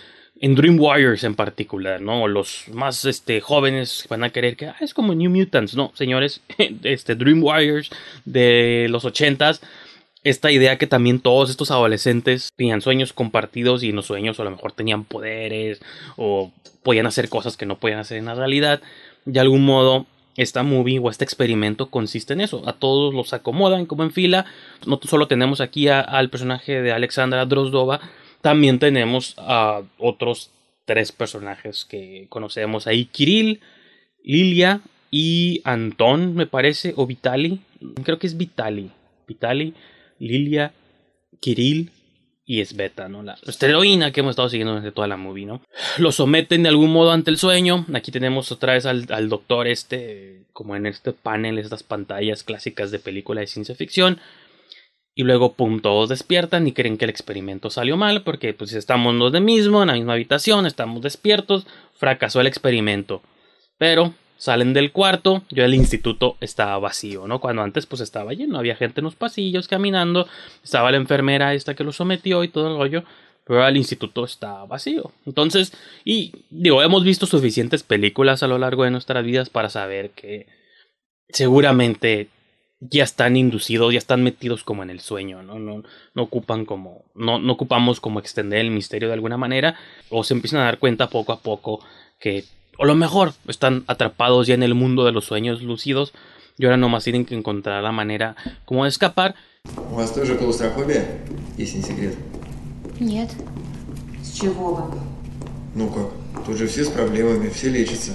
en 0.42 0.56
Dream 0.56 0.78
Warriors 0.78 1.22
en 1.22 1.36
particular, 1.36 2.00
¿no? 2.00 2.26
Los 2.26 2.64
más 2.68 3.04
este, 3.04 3.40
jóvenes 3.40 4.06
van 4.10 4.24
a 4.24 4.30
querer 4.30 4.56
que 4.56 4.66
ah, 4.66 4.76
es 4.80 4.92
como 4.92 5.14
New 5.14 5.30
Mutants, 5.30 5.76
¿no? 5.76 5.92
Señores, 5.94 6.40
este 6.82 7.14
Dream 7.14 7.42
Warriors 7.44 7.90
de 8.24 8.88
los 8.90 9.04
ochentas, 9.04 9.62
esta 10.24 10.50
idea 10.50 10.78
que 10.78 10.88
también 10.88 11.20
todos 11.20 11.48
estos 11.48 11.70
adolescentes 11.70 12.50
tenían 12.56 12.80
sueños 12.80 13.12
compartidos 13.12 13.84
y 13.84 13.90
en 13.90 13.96
los 13.96 14.06
sueños 14.06 14.38
a 14.40 14.44
lo 14.44 14.50
mejor 14.50 14.72
tenían 14.72 15.04
poderes 15.04 15.80
o 16.16 16.52
podían 16.82 17.06
hacer 17.06 17.28
cosas 17.28 17.56
que 17.56 17.66
no 17.66 17.78
podían 17.78 18.00
hacer 18.00 18.18
en 18.18 18.26
la 18.26 18.34
realidad. 18.34 18.82
De 19.24 19.40
algún 19.40 19.64
modo, 19.64 20.06
esta 20.36 20.62
movie 20.62 20.98
o 20.98 21.10
este 21.10 21.24
experimento 21.24 21.90
consiste 21.90 22.32
en 22.32 22.40
eso. 22.40 22.62
A 22.68 22.72
todos 22.72 23.14
los 23.14 23.32
acomodan 23.32 23.86
como 23.86 24.02
en 24.02 24.12
fila. 24.12 24.46
No 24.86 24.98
solo 25.02 25.28
tenemos 25.28 25.60
aquí 25.60 25.88
al 25.88 26.30
personaje 26.30 26.82
de 26.82 26.92
Alexandra 26.92 27.46
Drozdova, 27.46 28.00
también 28.40 28.78
tenemos 28.78 29.34
a 29.38 29.82
otros 29.98 30.50
tres 30.84 31.12
personajes 31.12 31.84
que 31.84 32.26
conocemos 32.28 32.86
ahí. 32.86 33.04
Kirill, 33.04 33.60
Lilia 34.24 34.80
y 35.10 35.60
Anton, 35.64 36.34
me 36.34 36.46
parece, 36.46 36.92
o 36.96 37.06
Vitali. 37.06 37.60
Creo 38.02 38.18
que 38.18 38.26
es 38.26 38.36
Vitali. 38.36 38.90
Vitali, 39.28 39.74
Lilia, 40.18 40.72
Kirill 41.40 41.90
y 42.44 42.60
es 42.60 42.76
Beta, 42.76 43.08
¿no? 43.08 43.22
La, 43.22 43.36
heroína 43.60 44.10
que 44.10 44.20
hemos 44.20 44.30
estado 44.30 44.48
siguiendo 44.48 44.76
desde 44.76 44.92
toda 44.92 45.06
la 45.06 45.16
movie, 45.16 45.46
¿no? 45.46 45.62
Lo 45.98 46.12
someten 46.12 46.62
de 46.62 46.68
algún 46.68 46.92
modo 46.92 47.12
ante 47.12 47.30
el 47.30 47.38
sueño. 47.38 47.86
Aquí 47.94 48.10
tenemos 48.10 48.50
otra 48.50 48.74
vez 48.74 48.86
al, 48.86 49.06
al 49.10 49.28
doctor 49.28 49.68
este, 49.68 50.44
como 50.52 50.76
en 50.76 50.86
este 50.86 51.12
panel, 51.12 51.58
estas 51.58 51.82
pantallas 51.82 52.42
clásicas 52.42 52.90
de 52.90 52.98
película 52.98 53.40
de 53.40 53.46
ciencia 53.46 53.74
ficción 53.74 54.18
y 55.14 55.24
luego 55.24 55.54
pum, 55.54 55.80
todos 55.80 56.08
despiertan 56.08 56.66
y 56.66 56.72
creen 56.72 56.96
que 56.96 57.04
el 57.04 57.10
experimento 57.10 57.70
salió 57.70 57.96
mal 57.96 58.22
porque 58.22 58.54
pues 58.54 58.72
estamos 58.72 59.14
los 59.14 59.32
de 59.32 59.40
mismo 59.40 59.82
en 59.82 59.88
la 59.88 59.94
misma 59.94 60.14
habitación, 60.14 60.66
estamos 60.66 61.02
despiertos, 61.02 61.66
fracasó 61.94 62.40
el 62.40 62.46
experimento. 62.46 63.22
Pero 63.78 64.14
salen 64.42 64.72
del 64.72 64.90
cuarto, 64.90 65.44
yo 65.50 65.64
el 65.64 65.72
instituto 65.72 66.36
estaba 66.40 66.76
vacío, 66.80 67.28
¿no? 67.28 67.38
Cuando 67.38 67.62
antes 67.62 67.86
pues 67.86 68.00
estaba 68.00 68.32
lleno, 68.32 68.58
había 68.58 68.74
gente 68.74 68.98
en 69.00 69.04
los 69.04 69.14
pasillos 69.14 69.68
caminando, 69.68 70.26
estaba 70.64 70.90
la 70.90 70.96
enfermera 70.96 71.54
esta 71.54 71.76
que 71.76 71.84
lo 71.84 71.92
sometió 71.92 72.42
y 72.42 72.48
todo 72.48 72.72
el 72.72 72.76
rollo, 72.76 73.04
pero 73.46 73.64
el 73.64 73.76
instituto 73.76 74.24
está 74.24 74.64
vacío. 74.64 75.12
Entonces, 75.26 75.72
y 76.04 76.32
digo, 76.50 76.82
hemos 76.82 77.04
visto 77.04 77.24
suficientes 77.24 77.84
películas 77.84 78.42
a 78.42 78.48
lo 78.48 78.58
largo 78.58 78.82
de 78.82 78.90
nuestras 78.90 79.24
vidas 79.24 79.48
para 79.48 79.70
saber 79.70 80.10
que 80.10 80.48
seguramente 81.28 82.28
ya 82.80 83.04
están 83.04 83.36
inducidos, 83.36 83.92
ya 83.92 83.98
están 83.98 84.24
metidos 84.24 84.64
como 84.64 84.82
en 84.82 84.90
el 84.90 84.98
sueño, 84.98 85.44
¿no? 85.44 85.60
No, 85.60 85.84
no 86.14 86.22
ocupan 86.24 86.64
como, 86.64 87.04
no, 87.14 87.38
no 87.38 87.52
ocupamos 87.52 88.00
como 88.00 88.18
extender 88.18 88.58
el 88.58 88.72
misterio 88.72 89.06
de 89.06 89.14
alguna 89.14 89.36
manera, 89.36 89.76
o 90.08 90.24
se 90.24 90.34
empiezan 90.34 90.62
a 90.62 90.64
dar 90.64 90.80
cuenta 90.80 91.08
poco 91.10 91.32
a 91.32 91.38
poco 91.38 91.78
que, 92.18 92.42
o 92.77 92.85
lo 92.85 92.95
mejor, 92.95 93.33
están 93.47 93.83
atrapados 93.87 94.47
ya 94.47 94.53
en 94.53 94.63
el 94.63 94.75
mundo 94.75 95.05
de 95.05 95.11
los 95.11 95.25
sueños 95.25 95.61
lúcidos 95.61 96.13
y 96.57 96.65
ahora 96.65 96.77
nomás 96.77 97.03
tienen 97.03 97.25
que 97.25 97.35
encontrar 97.35 97.83
la 97.83 97.91
manera 97.91 98.35
como 98.65 98.83
de 98.83 98.89
escapar. 98.89 99.35
У 99.91 99.95
вас 99.95 100.11
тоже 100.11 100.37
клаустрофобия, 100.37 101.05
если 101.57 101.77
не 101.77 101.83
секрет? 101.83 102.15
Нет. 102.99 103.29
С 104.23 104.39
чего 104.39 104.75
бы? 104.75 104.99
Ну 105.75 105.89
как, 105.89 106.45
тут 106.45 106.57
же 106.57 106.67
все 106.67 106.85
с 106.85 106.89
проблемами, 106.89 107.49
все 107.49 107.69
лечатся. 107.69 108.13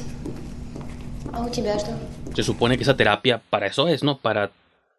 А 1.32 1.42
у 1.42 1.50
тебя 1.50 1.78
что? 1.78 1.92
Se 2.34 2.42
supone 2.42 2.76
que 2.76 2.82
esa 2.82 2.96
terapia 2.96 3.42
para 3.50 3.66
eso 3.66 3.88
es, 3.88 4.02
¿no? 4.02 4.18
Para 4.18 4.50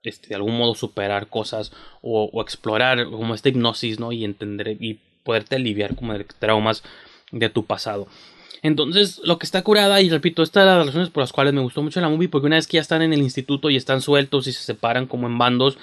este, 0.04 0.30
de 0.30 0.36
algún 0.36 0.58
modo 0.58 0.76
superar 0.76 1.28
cosas 1.28 1.72
o, 2.02 2.30
o, 2.32 2.42
explorar 2.42 3.06
como 3.10 3.34
esta 3.34 3.50
hipnosis, 3.50 4.00
¿no? 4.00 4.12
Y 4.12 4.24
entender 4.24 4.78
y 4.80 5.00
poderte 5.24 5.56
aliviar 5.56 5.96
como 5.96 6.14
de 6.14 6.26
traumas 6.26 6.84
de 7.32 7.50
tu 7.50 7.66
pasado. 7.66 8.08
Entonces, 8.63 9.21
lo 9.25 9.39
que 9.39 9.47
está 9.47 9.63
curada, 9.63 10.01
y 10.01 10.11
repito, 10.11 10.43
estas 10.43 10.65
son 10.65 10.79
las 10.79 10.87
razones 10.87 11.11
por 11.11 11.23
las 11.23 11.33
cuales 11.33 11.55
me 11.55 11.61
gustó 11.61 11.83
mucho 11.83 12.01
la 12.01 12.09
movie, 12.09 12.29
porque 12.29 12.47
una 12.47 12.57
vez 12.57 12.67
que 12.67 12.77
ya 12.77 12.81
están 12.81 13.03
en 13.03 13.13
el 13.13 13.21
instituto 13.21 13.71
y 13.71 13.77
están 13.77 14.01
sueltos 14.01 14.47
y 14.47 14.53
se 14.53 14.63
separan 14.63 15.07
como 15.07 15.27
en 15.27 15.39
bandos, 15.39 15.79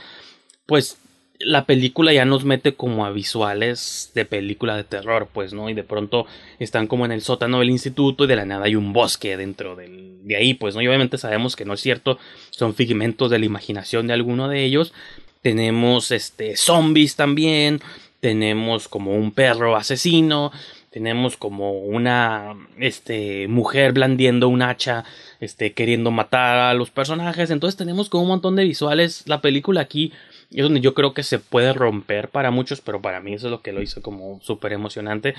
pues 0.66 0.98
la 1.40 1.66
película 1.66 2.14
ya 2.14 2.26
nos 2.26 2.46
mete 2.46 2.76
como 2.76 3.06
a 3.06 3.12
visuales 3.12 4.12
de 4.16 4.26
película 4.26 4.76
de 4.78 4.84
terror, 4.84 5.28
pues, 5.32 5.54
¿no? 5.54 5.70
Y 5.70 5.74
de 5.74 5.84
pronto 5.84 6.26
están 6.60 6.88
como 6.88 7.06
en 7.06 7.12
el 7.12 7.22
sótano 7.22 7.60
del 7.60 7.70
instituto 7.70 8.24
y 8.24 8.28
de 8.28 8.36
la 8.36 8.46
nada 8.46 8.66
hay 8.66 8.76
un 8.76 8.94
bosque 8.94 9.36
dentro 9.36 9.76
del, 9.76 10.26
de 10.26 10.38
ahí, 10.38 10.54
pues, 10.54 10.76
¿no? 10.76 10.82
Y 10.82 10.88
obviamente 10.88 11.18
sabemos 11.18 11.56
que 11.56 11.66
no 11.66 11.74
es 11.74 11.82
cierto, 11.82 12.18
son 12.52 12.74
figmentos 12.74 13.30
de 13.30 13.40
la 13.40 13.46
imaginación 13.46 14.08
de 14.08 14.14
alguno 14.14 14.48
de 14.48 14.64
ellos. 14.64 14.94
Tenemos, 15.42 16.12
este, 16.12 16.56
zombies 16.56 17.16
también, 17.16 17.82
tenemos 18.22 18.88
como 18.88 19.14
un 19.16 19.32
perro 19.32 19.76
asesino, 19.76 20.52
tenemos 20.96 21.36
como 21.36 21.74
una, 21.74 22.56
este, 22.80 23.50
mujer 23.50 23.92
blandiendo 23.92 24.48
un 24.48 24.62
hacha, 24.62 25.04
este, 25.42 25.74
queriendo 25.74 26.10
matar 26.10 26.58
a 26.58 26.74
los 26.74 26.90
personajes, 26.90 27.52
entonces 27.52 27.76
tenemos 27.76 28.08
como 28.08 28.24
un 28.24 28.30
montón 28.30 28.56
de 28.56 28.64
visuales. 28.64 29.24
La 29.26 29.42
película 29.42 29.82
aquí 29.82 30.14
es 30.52 30.64
donde 30.64 30.80
yo 30.80 30.94
creo 30.94 31.14
que 31.14 31.24
se 31.24 31.38
puede 31.38 31.74
romper 31.74 32.30
para 32.30 32.50
muchos, 32.50 32.80
pero 32.80 33.02
para 33.02 33.20
mí 33.20 33.34
eso 33.34 33.48
es 33.48 33.52
lo 33.52 33.62
que 33.62 33.74
lo 33.74 33.82
hizo 33.82 34.02
como 34.02 34.40
súper 34.42 34.72
emocionante. 34.72 35.36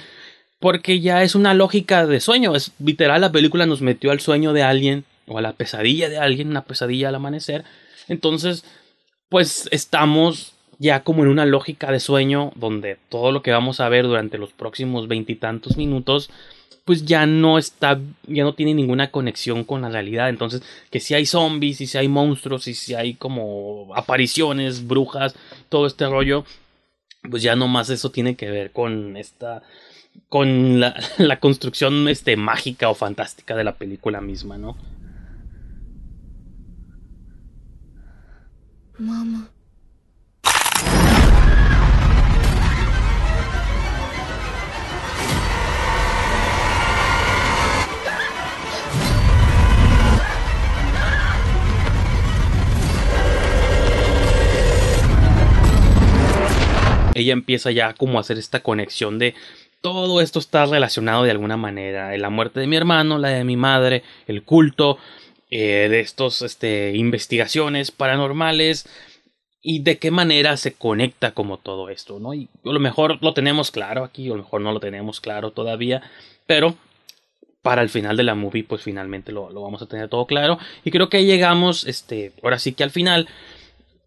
Porque 0.60 1.00
ya 1.00 1.22
es 1.22 1.34
una 1.34 1.54
lógica 1.54 2.06
de 2.06 2.20
sueño. 2.20 2.54
Es 2.54 2.72
literal, 2.78 3.22
la 3.22 3.32
película 3.32 3.64
nos 3.64 3.80
metió 3.80 4.10
al 4.10 4.20
sueño 4.20 4.52
de 4.52 4.62
alguien 4.62 5.04
o 5.26 5.38
a 5.38 5.40
la 5.40 5.54
pesadilla 5.54 6.10
de 6.10 6.18
alguien, 6.18 6.48
una 6.48 6.64
pesadilla 6.64 7.08
al 7.08 7.14
amanecer. 7.14 7.64
Entonces, 8.08 8.62
pues 9.30 9.70
estamos 9.72 10.52
ya 10.78 11.02
como 11.02 11.22
en 11.22 11.30
una 11.30 11.46
lógica 11.46 11.90
de 11.90 12.00
sueño 12.00 12.52
donde 12.54 12.98
todo 13.08 13.32
lo 13.32 13.42
que 13.42 13.50
vamos 13.50 13.80
a 13.80 13.88
ver 13.88 14.06
durante 14.06 14.38
los 14.38 14.52
próximos 14.52 15.08
veintitantos 15.08 15.76
minutos 15.76 16.30
pues 16.86 17.04
ya 17.04 17.26
no 17.26 17.58
está, 17.58 18.00
ya 18.28 18.44
no 18.44 18.54
tiene 18.54 18.72
ninguna 18.72 19.10
conexión 19.10 19.64
con 19.64 19.82
la 19.82 19.88
realidad. 19.88 20.28
Entonces, 20.28 20.62
que 20.88 21.00
si 21.00 21.14
hay 21.14 21.26
zombies, 21.26 21.80
y 21.80 21.88
si 21.88 21.98
hay 21.98 22.06
monstruos, 22.06 22.68
y 22.68 22.74
si 22.74 22.94
hay 22.94 23.14
como 23.14 23.92
apariciones, 23.96 24.86
brujas, 24.86 25.34
todo 25.68 25.88
este 25.88 26.06
rollo, 26.06 26.44
pues 27.28 27.42
ya 27.42 27.56
nomás 27.56 27.90
eso 27.90 28.12
tiene 28.12 28.36
que 28.36 28.48
ver 28.50 28.70
con 28.70 29.16
esta, 29.16 29.64
con 30.28 30.78
la, 30.78 30.94
la 31.18 31.40
construcción 31.40 32.08
este, 32.08 32.36
mágica 32.36 32.88
o 32.88 32.94
fantástica 32.94 33.56
de 33.56 33.64
la 33.64 33.74
película 33.76 34.20
misma, 34.20 34.56
¿no? 34.56 34.76
Mamá. 38.96 39.50
Ella 57.26 57.34
empieza 57.34 57.70
ya 57.70 57.92
como 57.94 58.18
a 58.18 58.22
hacer 58.22 58.38
esta 58.38 58.60
conexión 58.60 59.18
de 59.18 59.34
todo 59.80 60.20
esto 60.20 60.38
está 60.38 60.66
relacionado 60.66 61.22
de 61.22 61.30
alguna 61.30 61.56
manera. 61.56 62.16
La 62.16 62.30
muerte 62.30 62.58
de 62.58 62.66
mi 62.66 62.76
hermano, 62.76 63.18
la 63.18 63.28
de 63.28 63.44
mi 63.44 63.56
madre, 63.56 64.02
el 64.26 64.42
culto, 64.42 64.98
eh, 65.50 65.86
de 65.88 66.00
estos 66.00 66.42
este, 66.42 66.96
investigaciones 66.96 67.92
paranormales, 67.92 68.88
y 69.68 69.80
de 69.80 69.98
qué 69.98 70.12
manera 70.12 70.56
se 70.56 70.74
conecta 70.74 71.32
como 71.32 71.58
todo 71.58 71.88
esto, 71.88 72.20
¿no? 72.20 72.34
Y 72.34 72.48
a 72.64 72.70
lo 72.70 72.78
mejor 72.78 73.20
lo 73.20 73.34
tenemos 73.34 73.72
claro 73.72 74.04
aquí, 74.04 74.26
a 74.26 74.30
lo 74.30 74.36
mejor 74.36 74.60
no 74.60 74.70
lo 74.70 74.78
tenemos 74.78 75.20
claro 75.20 75.50
todavía, 75.50 76.02
pero 76.46 76.76
para 77.62 77.82
el 77.82 77.88
final 77.88 78.16
de 78.16 78.22
la 78.22 78.36
movie, 78.36 78.62
pues 78.62 78.82
finalmente 78.82 79.32
lo, 79.32 79.50
lo 79.50 79.62
vamos 79.62 79.82
a 79.82 79.86
tener 79.86 80.08
todo 80.08 80.24
claro. 80.26 80.60
Y 80.84 80.92
creo 80.92 81.08
que 81.08 81.24
llegamos, 81.24 81.84
este, 81.84 82.32
ahora 82.44 82.60
sí 82.60 82.74
que 82.74 82.84
al 82.84 82.92
final, 82.92 83.26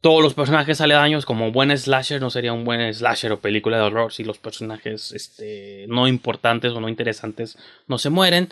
todos 0.02 0.24
los 0.24 0.34
personajes 0.34 0.80
aledaños, 0.82 1.26
como 1.26 1.52
buen 1.52 1.76
slasher, 1.78 2.22
no 2.22 2.30
sería 2.30 2.54
un 2.54 2.64
buen 2.64 2.94
slasher 2.94 3.32
o 3.34 3.40
película 3.40 3.78
de 3.78 3.84
horror 3.84 4.14
si 4.14 4.24
los 4.24 4.38
personajes 4.38 5.12
este, 5.12 5.86
no 5.90 6.08
importantes 6.08 6.72
o 6.72 6.80
no 6.80 6.88
interesantes 6.88 7.58
no 7.88 7.98
se 7.98 8.10
mueren. 8.10 8.50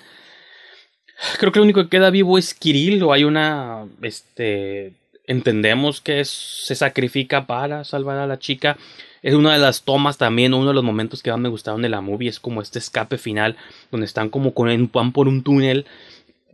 Creo 1.39 1.51
que 1.51 1.59
lo 1.59 1.63
único 1.63 1.83
que 1.83 1.89
queda 1.89 2.09
vivo 2.09 2.37
es 2.37 2.53
Kirill, 2.53 3.01
o 3.03 3.13
hay 3.13 3.23
una, 3.23 3.85
este, 4.01 4.93
entendemos 5.25 6.01
que 6.01 6.23
se 6.25 6.75
sacrifica 6.75 7.47
para 7.47 7.83
salvar 7.83 8.17
a 8.17 8.27
la 8.27 8.39
chica. 8.39 8.77
Es 9.23 9.33
una 9.33 9.53
de 9.53 9.59
las 9.59 9.83
tomas 9.83 10.17
también, 10.17 10.53
uno 10.53 10.67
de 10.67 10.73
los 10.73 10.83
momentos 10.83 11.23
que 11.23 11.31
más 11.31 11.39
me 11.39 11.49
gustaron 11.49 11.81
de 11.81 11.89
la 11.89 12.01
movie, 12.01 12.29
es 12.29 12.39
como 12.39 12.61
este 12.61 12.79
escape 12.79 13.17
final, 13.17 13.57
donde 13.89 14.05
están 14.05 14.29
como 14.29 14.53
con 14.53 14.87
pan 14.89 15.11
por 15.11 15.27
un 15.27 15.43
túnel, 15.43 15.85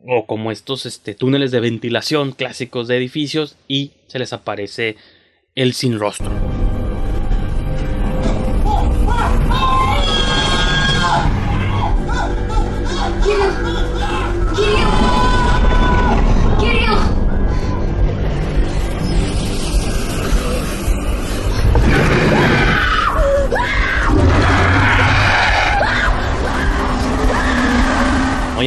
o 0.05 0.25
como 0.25 0.51
estos 0.51 0.85
este, 0.85 1.15
túneles 1.15 1.51
de 1.51 1.59
ventilación 1.59 2.31
clásicos 2.31 2.87
de 2.87 2.97
edificios, 2.97 3.55
y 3.67 3.91
se 4.07 4.19
les 4.19 4.33
aparece 4.33 4.95
el 5.55 5.73
sin 5.73 5.99
rostro. 5.99 6.31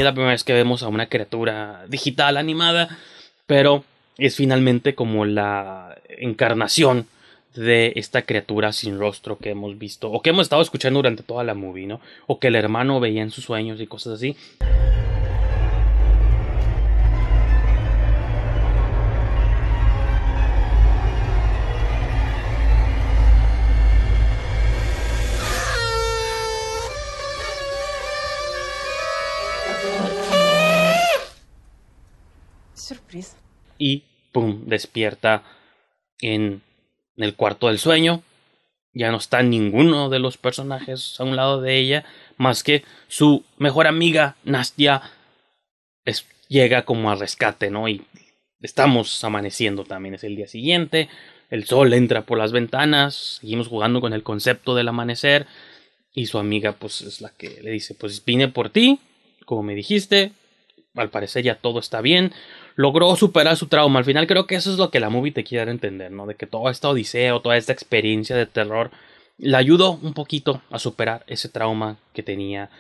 La 0.07 0.13
primera 0.13 0.33
vez 0.33 0.45
que 0.45 0.53
vemos 0.53 0.83
a 0.83 0.89
una 0.89 1.07
criatura 1.07 1.85
digital 1.89 2.37
animada, 2.37 2.97
pero 3.47 3.85
es 4.19 4.37
finalmente 4.37 4.95
como 4.95 5.25
la 5.25 5.99
encarnación 6.09 7.07
de 7.55 7.93
esta 7.97 8.23
criatura 8.23 8.73
sin 8.73 8.99
rostro 8.99 9.39
que 9.39 9.51
hemos 9.51 9.79
visto 9.79 10.11
o 10.11 10.23
que 10.23 10.31
hemos 10.31 10.43
estado 10.43 10.63
escuchando 10.63 10.99
durante 10.99 11.23
toda 11.23 11.45
la 11.45 11.55
movie, 11.55 11.87
¿no? 11.87 12.01
O 12.27 12.39
que 12.39 12.49
el 12.49 12.55
hermano 12.55 13.01
veía 13.01 13.23
en 13.23 13.31
sus 13.31 13.45
sueños 13.45 13.81
y 13.81 13.87
cosas 13.87 14.15
así. 14.15 14.37
Y, 33.79 34.05
¡pum!, 34.33 34.65
despierta 34.67 35.43
en 36.21 36.63
el 37.17 37.35
cuarto 37.35 37.69
del 37.69 37.79
sueño. 37.79 38.23
Ya 38.93 39.11
no 39.11 39.19
está 39.19 39.43
ninguno 39.43 40.09
de 40.09 40.19
los 40.19 40.39
personajes 40.39 41.21
a 41.21 41.25
un 41.25 41.37
lado 41.37 41.61
de 41.61 41.77
ella, 41.77 42.05
más 42.39 42.63
que 42.63 42.83
su 43.09 43.45
mejor 43.59 43.87
amiga, 43.87 44.37
Nastia, 44.45 45.03
es, 46.07 46.27
llega 46.49 46.87
como 46.87 47.11
a 47.11 47.15
rescate, 47.15 47.71
¿no? 47.71 47.89
Y 47.89 48.07
estamos 48.63 49.23
amaneciendo 49.23 49.85
también, 49.85 50.15
es 50.15 50.25
el 50.25 50.35
día 50.35 50.49
siguiente, 50.49 51.11
el 51.51 51.67
sol 51.67 51.93
entra 51.93 52.23
por 52.23 52.39
las 52.39 52.53
ventanas, 52.53 53.39
seguimos 53.41 53.69
jugando 53.69 54.01
con 54.01 54.15
el 54.15 54.23
concepto 54.23 54.75
del 54.75 54.89
amanecer 54.89 55.47
y 56.15 56.27
su 56.27 56.39
amiga 56.39 56.73
pues 56.73 57.03
es 57.03 57.21
la 57.21 57.31
que 57.31 57.61
le 57.63 57.71
dice, 57.73 57.95
pues 57.95 58.25
vine 58.25 58.49
por 58.49 58.71
ti, 58.71 58.99
como 59.47 59.63
me 59.63 59.75
dijiste, 59.75 60.33
al 60.95 61.09
parecer 61.09 61.45
ya 61.45 61.55
todo 61.55 61.79
está 61.79 62.03
bien, 62.03 62.33
logró 62.75 63.17
superar 63.17 63.57
su 63.57 63.69
trauma. 63.69 64.01
Al 64.01 64.05
final 64.05 64.27
creo 64.27 64.47
que 64.47 64.57
eso 64.57 64.71
es 64.71 64.79
lo 64.79 64.91
que 64.91 65.01
la 65.01 65.09
movie 65.09 65.33
te 65.33 65.45
quiere 65.45 65.71
entender, 65.71 66.13
¿no? 66.13 66.27
De 66.27 66.35
que 66.35 66.47
toda 66.47 66.71
esta 66.71 66.91
odisea 66.91 67.35
o 67.35 67.41
toda 67.41 67.57
esta 67.57 67.73
experiencia 67.73 68.37
de 68.37 68.47
terror 68.47 68.91
le 69.39 69.57
ayudó 69.57 69.93
un 69.93 70.13
poquito 70.13 70.61
a 70.71 70.79
superar 70.79 71.25
ese 71.27 71.49
trauma 71.49 71.97
que 72.13 72.23
tenía 72.23 72.71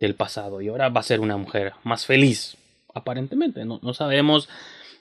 del 0.00 0.14
pasado 0.14 0.60
y 0.60 0.68
ahora 0.68 0.88
va 0.88 1.00
a 1.00 1.04
ser 1.04 1.20
una 1.20 1.36
mujer 1.36 1.72
más 1.84 2.04
feliz, 2.04 2.56
aparentemente, 2.94 3.64
no, 3.64 3.80
no 3.82 3.94
sabemos. 3.94 4.48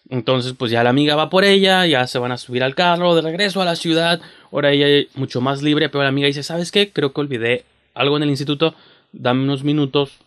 Entonces, 0.10 0.54
pues 0.54 0.72
ya 0.72 0.84
la 0.84 0.92
amiga 0.92 1.16
va 1.16 1.32
por 1.32 1.44
ella, 1.44 1.86
ya 1.88 2.06
se 2.06 2.20
van 2.20 2.32
a 2.32 2.38
subir 2.38 2.64
al 2.64 2.76
carro 2.76 3.16
de 3.16 3.24
regreso 3.24 3.62
a 3.62 3.66
la 3.66 3.76
ciudad. 3.76 4.22
Ahora 4.52 4.72
ella 4.72 4.88
es 4.88 5.08
mucho 5.16 5.42
más 5.42 5.64
libre, 5.64 5.90
pero 5.90 6.04
la 6.04 6.10
amiga 6.10 6.28
dice, 6.28 6.44
¿sabes 6.44 6.72
qué? 6.72 6.92
Creo 6.92 7.12
que 7.12 7.22
olvidé 7.22 7.66
algo 7.96 8.16
en 8.18 8.24
el 8.24 8.30
instituto, 8.30 8.76
dame 9.12 9.44
unos 9.44 9.64
minutos 9.64 10.20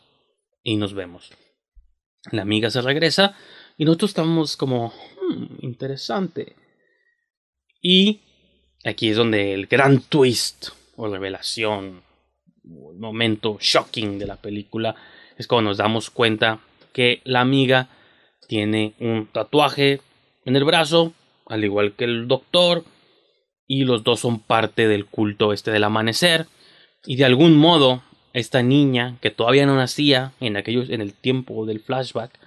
y 0.63 0.77
nos 0.77 0.95
vemos. 0.95 1.33
La 2.31 2.43
amiga 2.43 2.71
se 2.71 2.83
regresa 2.83 3.37
y 3.77 3.85
nosotros 3.85 4.11
estamos 4.11 4.57
como, 4.57 4.93
hmm, 5.21 5.65
interesante. 5.65 6.57
Y 7.81 8.21
aquí 8.85 9.11
es 9.11 9.17
donde 9.17 9.55
el 9.55 9.67
gran 9.67 10.01
twist 10.01 10.69
o 10.97 11.09
revelación 11.09 12.03
o 12.65 12.93
el 12.93 12.99
momento 12.99 13.57
shocking 13.61 14.19
de 14.19 14.27
la 14.27 14.37
película 14.37 14.97
es 15.37 15.47
cuando 15.47 15.71
nos 15.71 15.79
damos 15.79 16.11
cuenta 16.11 16.61
que 16.93 17.21
la 17.25 17.41
amiga 17.41 17.89
tiene 18.49 18.95
un 18.99 19.27
tatuaje 19.27 20.01
en 20.45 20.57
el 20.57 20.65
brazo, 20.65 21.13
al 21.47 21.65
igual 21.65 21.93
que 21.93 22.05
el 22.05 22.27
doctor, 22.27 22.85
y 23.67 23.85
los 23.85 24.03
dos 24.03 24.21
son 24.21 24.41
parte 24.41 24.89
del 24.89 25.07
culto 25.07 25.53
este 25.53 25.71
del 25.71 25.85
amanecer, 25.85 26.47
y 27.05 27.17
de 27.17 27.27
algún 27.27 27.57
modo 27.57 28.03
esta 28.39 28.63
niña 28.63 29.17
que 29.21 29.31
todavía 29.31 29.67
no 29.67 29.77
nacía 29.77 30.33
en 30.41 30.57
aquellos 30.57 30.91
en 30.91 31.01
el 31.01 31.13
tiempo 31.13 31.67
del 31.67 31.81
flashback 31.81 32.39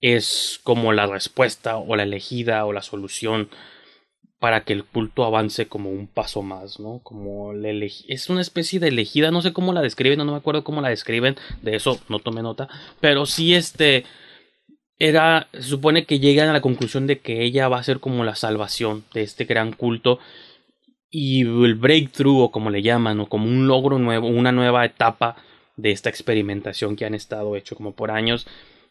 es 0.00 0.60
como 0.62 0.92
la 0.92 1.06
respuesta 1.06 1.76
o 1.76 1.96
la 1.96 2.02
elegida 2.02 2.64
o 2.64 2.72
la 2.72 2.82
solución 2.82 3.48
para 4.38 4.64
que 4.64 4.74
el 4.74 4.84
culto 4.84 5.24
avance 5.24 5.66
como 5.66 5.90
un 5.90 6.06
paso 6.06 6.42
más, 6.42 6.78
¿no? 6.78 7.00
Como 7.02 7.54
la 7.54 7.70
es 8.08 8.28
una 8.28 8.42
especie 8.42 8.78
de 8.78 8.88
elegida, 8.88 9.30
no 9.30 9.40
sé 9.40 9.52
cómo 9.52 9.72
la 9.72 9.80
describen, 9.80 10.18
no 10.18 10.24
me 10.26 10.36
acuerdo 10.36 10.62
cómo 10.62 10.82
la 10.82 10.90
describen, 10.90 11.36
de 11.62 11.76
eso 11.76 11.98
no 12.08 12.18
tomé 12.18 12.42
nota, 12.42 12.68
pero 13.00 13.24
sí 13.24 13.54
este 13.54 14.04
era 14.98 15.48
se 15.52 15.62
supone 15.62 16.04
que 16.04 16.18
llegan 16.18 16.48
a 16.48 16.52
la 16.52 16.60
conclusión 16.60 17.06
de 17.06 17.18
que 17.18 17.42
ella 17.42 17.68
va 17.68 17.78
a 17.78 17.82
ser 17.82 18.00
como 18.00 18.24
la 18.24 18.34
salvación 18.34 19.04
de 19.14 19.22
este 19.22 19.44
gran 19.44 19.72
culto 19.72 20.18
y 21.18 21.40
el 21.42 21.76
breakthrough 21.76 22.42
o 22.42 22.50
como 22.50 22.68
le 22.68 22.82
llaman 22.82 23.20
o 23.20 23.26
como 23.26 23.46
un 23.46 23.66
logro 23.66 23.98
nuevo, 23.98 24.28
una 24.28 24.52
nueva 24.52 24.84
etapa 24.84 25.36
de 25.76 25.90
esta 25.90 26.10
experimentación 26.10 26.94
que 26.94 27.06
han 27.06 27.14
estado 27.14 27.56
hecho 27.56 27.74
como 27.74 27.92
por 27.92 28.10
años 28.10 28.46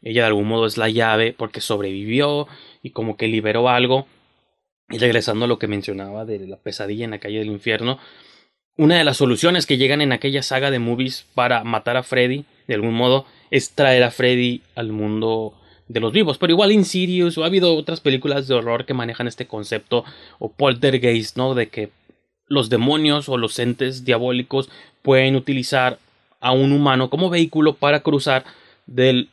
ella 0.06 0.22
de 0.22 0.28
algún 0.28 0.48
modo 0.48 0.68
es 0.68 0.78
la 0.78 0.88
llave 0.88 1.34
porque 1.38 1.62
sobrevivió 1.62 2.48
y 2.84 2.92
como 2.92 3.18
que 3.18 3.28
liberó 3.28 3.68
algo. 3.70 4.08
Y 4.90 5.00
regresando 5.00 5.46
a 5.46 5.48
lo 5.48 5.58
que 5.58 5.68
mencionaba 5.68 6.26
de 6.26 6.48
la 6.48 6.58
pesadilla 6.58 7.06
en 7.06 7.12
la 7.12 7.20
calle 7.20 7.40
del 7.40 7.48
infierno, 7.48 7.98
una 8.78 8.98
de 8.98 9.04
las 9.04 9.18
soluciones 9.18 9.66
que 9.66 9.78
llegan 9.78 10.02
en 10.02 10.12
aquella 10.12 10.44
saga 10.44 10.70
de 10.70 10.78
movies 10.78 11.26
para 11.34 11.64
matar 11.64 11.98
a 11.98 12.04
Freddy, 12.04 12.46
de 12.68 12.76
algún 12.76 12.94
modo, 12.94 13.26
es 13.50 13.72
traer 13.72 14.04
a 14.04 14.12
Freddy 14.12 14.62
al 14.76 14.92
mundo 14.92 15.56
de 15.88 16.00
los 16.02 16.14
vivos. 16.14 16.38
Pero 16.38 16.54
igual 16.54 16.72
Insidious, 16.72 17.36
o 17.40 17.44
ha 17.44 17.48
habido 17.48 17.76
otras 17.76 18.00
películas 18.00 18.48
de 18.48 18.54
horror 18.54 18.86
que 18.86 18.94
manejan 18.94 19.28
este 19.28 19.48
concepto, 19.48 20.04
o 20.38 20.52
Poltergeist, 20.52 21.36
¿no? 21.36 21.56
De 21.56 21.70
que 21.70 21.90
los 22.48 22.70
demonios 22.70 23.30
o 23.30 23.38
los 23.38 23.58
entes 23.60 24.06
diabólicos 24.06 24.70
pueden 25.02 25.36
utilizar 25.36 26.00
a 26.40 26.52
un 26.52 26.72
humano 26.72 27.10
como 27.10 27.30
vehículo 27.30 27.76
para 27.76 28.02
cruzar 28.02 28.46
del 28.86 29.30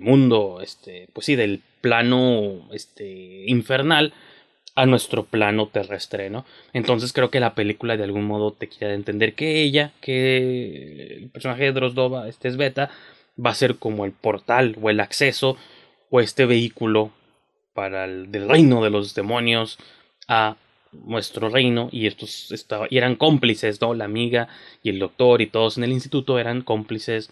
mundo, 0.00 0.60
este, 0.62 1.08
pues 1.12 1.26
sí, 1.26 1.36
del 1.36 1.60
plano 1.80 2.68
este, 2.72 3.44
infernal 3.46 4.14
a 4.74 4.86
nuestro 4.86 5.24
plano 5.24 5.66
terrestre, 5.66 6.30
¿no? 6.30 6.46
Entonces 6.72 7.12
creo 7.12 7.30
que 7.30 7.40
la 7.40 7.54
película 7.54 7.96
de 7.96 8.04
algún 8.04 8.24
modo 8.24 8.52
te 8.52 8.68
quiere 8.68 8.94
entender 8.94 9.34
que 9.34 9.62
ella, 9.62 9.92
que 10.00 11.18
el 11.18 11.28
personaje 11.28 11.64
de 11.64 11.72
Drozdova, 11.72 12.28
este 12.28 12.48
es 12.48 12.56
Beta, 12.56 12.90
va 13.44 13.50
a 13.50 13.54
ser 13.54 13.76
como 13.76 14.06
el 14.06 14.12
portal 14.12 14.76
o 14.80 14.88
el 14.88 15.00
acceso 15.00 15.58
o 16.10 16.20
este 16.20 16.46
vehículo 16.46 17.10
para 17.74 18.04
el 18.04 18.30
del 18.30 18.48
reino 18.48 18.82
de 18.82 18.90
los 18.90 19.14
demonios 19.14 19.78
a 20.28 20.56
nuestro 20.92 21.48
reino 21.48 21.88
y 21.90 22.06
estos 22.06 22.52
estaba, 22.52 22.86
y 22.90 22.98
eran 22.98 23.16
cómplices, 23.16 23.80
¿no? 23.80 23.94
La 23.94 24.04
amiga 24.04 24.48
y 24.82 24.90
el 24.90 24.98
doctor 24.98 25.40
y 25.40 25.46
todos 25.46 25.78
en 25.78 25.84
el 25.84 25.92
instituto 25.92 26.38
eran 26.38 26.62
cómplices 26.62 27.30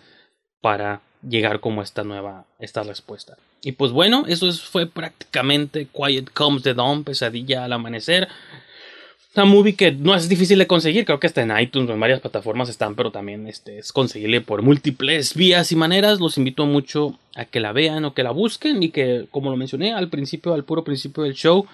para 0.60 1.02
llegar 1.28 1.60
como 1.60 1.82
esta 1.82 2.04
nueva, 2.04 2.46
esta 2.58 2.82
respuesta. 2.82 3.36
Y 3.62 3.72
pues 3.72 3.92
bueno, 3.92 4.24
eso 4.26 4.50
fue 4.52 4.86
prácticamente 4.86 5.86
Quiet 5.86 6.30
Comes 6.32 6.62
the 6.62 6.74
Dawn, 6.74 7.04
Pesadilla 7.04 7.64
al 7.64 7.72
Amanecer. 7.74 8.28
Una 9.36 9.44
movie 9.44 9.76
que 9.76 9.92
no 9.92 10.14
es 10.14 10.28
difícil 10.28 10.58
de 10.58 10.66
conseguir, 10.66 11.04
creo 11.04 11.20
que 11.20 11.28
está 11.28 11.42
en 11.42 11.56
iTunes 11.56 11.88
o 11.88 11.92
en 11.92 12.00
varias 12.00 12.20
plataformas 12.20 12.68
están, 12.68 12.96
pero 12.96 13.12
también 13.12 13.46
este, 13.46 13.78
es 13.78 13.92
conseguible 13.92 14.40
por 14.40 14.62
múltiples 14.62 15.34
vías 15.34 15.70
y 15.70 15.76
maneras. 15.76 16.18
Los 16.18 16.36
invito 16.36 16.66
mucho 16.66 17.16
a 17.36 17.44
que 17.44 17.60
la 17.60 17.72
vean 17.72 18.04
o 18.04 18.12
que 18.12 18.24
la 18.24 18.32
busquen 18.32 18.82
y 18.82 18.90
que, 18.90 19.26
como 19.30 19.50
lo 19.50 19.56
mencioné 19.56 19.92
al 19.92 20.08
principio, 20.08 20.52
al 20.52 20.64
puro 20.64 20.82
principio 20.82 21.22
del 21.22 21.34
show, 21.34 21.66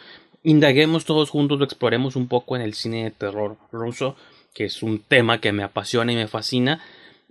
indaguemos 0.46 1.04
todos 1.04 1.28
juntos, 1.28 1.59
lo 1.59 1.64
exploremos 1.64 2.14
un 2.14 2.28
poco 2.28 2.54
en 2.54 2.62
el 2.62 2.74
cine 2.74 3.02
de 3.02 3.11
terror 3.11 3.56
ruso, 3.72 4.14
que 4.54 4.64
es 4.64 4.80
un 4.80 5.00
tema 5.00 5.40
que 5.40 5.50
me 5.50 5.64
apasiona 5.64 6.12
y 6.12 6.16
me 6.16 6.28
fascina. 6.28 6.80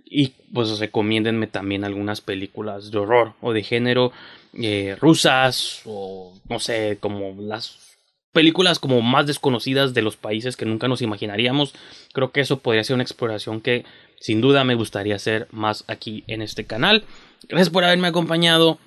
Y 0.04 0.34
pues 0.52 0.78
recomiéndenme 0.78 1.46
también 1.46 1.84
algunas 1.84 2.20
películas 2.20 2.90
de 2.90 2.98
horror 2.98 3.32
o 3.40 3.54
de 3.54 3.62
género 3.62 4.12
eh, 4.52 4.96
rusas 5.00 5.80
o 5.86 6.38
no 6.48 6.60
sé, 6.60 6.98
como 7.00 7.34
las 7.40 7.96
películas 8.32 8.78
como 8.78 9.00
más 9.00 9.26
desconocidas 9.26 9.94
de 9.94 10.02
los 10.02 10.18
países 10.18 10.54
que 10.58 10.66
nunca 10.66 10.86
nos 10.86 11.00
imaginaríamos. 11.00 11.74
Creo 12.12 12.32
que 12.32 12.42
eso 12.42 12.58
podría 12.58 12.84
ser 12.84 12.94
una 12.94 13.02
exploración 13.02 13.62
que 13.62 13.86
sin 14.20 14.42
duda 14.42 14.62
me 14.62 14.74
gustaría 14.74 15.16
hacer 15.16 15.48
más 15.52 15.84
aquí 15.86 16.22
en 16.26 16.42
este 16.42 16.66
canal. 16.66 17.04
Gracias 17.48 17.70
por 17.70 17.82
haberme 17.82 18.08
acompañado 18.08 18.78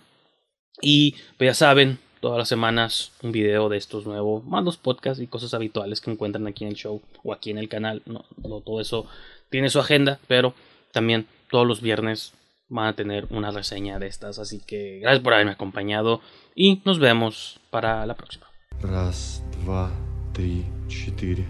y 0.82 1.16
pues 1.38 1.50
ya 1.50 1.54
saben, 1.56 1.98
todas 2.21 2.39
las 2.39 2.49
semanas 2.49 3.13
un 3.23 3.33
video 3.33 3.69
de 3.69 3.77
estos 3.77 4.07
nuevos, 4.07 4.45
más 4.45 4.65
los 4.65 4.77
podcasts 4.77 5.23
y 5.23 5.27
cosas 5.27 5.53
habituales 5.55 6.01
que 6.01 6.11
encuentran 6.11 6.47
aquí 6.47 6.65
en 6.65 6.71
el 6.71 6.77
show 6.77 7.03
o 7.23 7.33
aquí 7.33 7.51
en 7.51 7.59
el 7.59 7.69
canal. 7.69 8.03
No, 8.07 8.25
no 8.43 8.61
todo 8.61 8.81
eso 8.81 9.07
tiene 9.51 9.69
su 9.71 9.79
agenda, 9.79 10.19
pero 10.27 10.55
también 10.93 11.27
todos 11.51 11.67
los 11.67 11.81
viernes 11.81 12.33
van 12.69 12.87
a 12.87 12.97
tener 12.97 13.27
una 13.31 13.51
reseña 13.51 13.99
de 13.99 14.07
estas. 14.07 14.39
Así 14.39 14.61
que 14.67 15.01
gracias 15.01 15.23
por 15.23 15.35
haberme 15.35 15.53
acompañado 15.53 16.21
y 16.55 16.81
nos 16.85 16.99
vemos 16.99 17.61
para 17.71 18.07
la 18.07 18.15
próxima. 18.15 18.47
Раз, 18.81 19.43
два, 19.65 19.91
три, 20.33 20.65
четыре. 20.89 21.47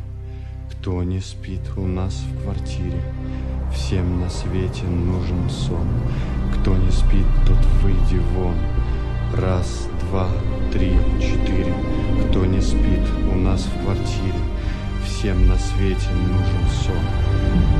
Кто 0.71 1.03
не 1.03 1.21
спит 1.21 1.63
у 1.77 1.87
нас 1.87 2.15
в 2.15 2.43
квартире? 2.43 3.01
Всем 3.73 4.21
на 4.21 4.29
свете 4.29 4.85
нужен 4.85 5.49
сон. 5.49 5.89
Кто 6.53 6.77
не 6.77 6.91
спит, 6.91 7.27
тот 7.47 7.59
выйди 7.83 8.21
вон. 8.35 8.55
Раз, 9.34 9.88
два, 10.02 10.28
три, 10.74 10.98
четыре. 11.22 11.74
Кто 12.30 12.46
не 12.46 12.60
спит 12.62 13.06
у 13.32 13.38
нас 13.38 13.62
в 13.62 13.84
квартире? 13.84 14.34
Всем 15.06 15.48
на 15.48 15.56
свете 15.56 16.10
нужен 16.10 16.68
сон. 16.84 16.96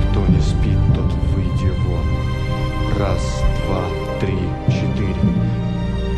Кто 0.10 0.28
не 0.28 0.40
спит, 0.42 0.78
тот 0.94 1.12
выйди 1.34 1.74
вон. 1.86 2.06
Раз, 2.98 3.44
два, 3.66 3.82
три, 4.20 4.38
четыре. 4.68 5.16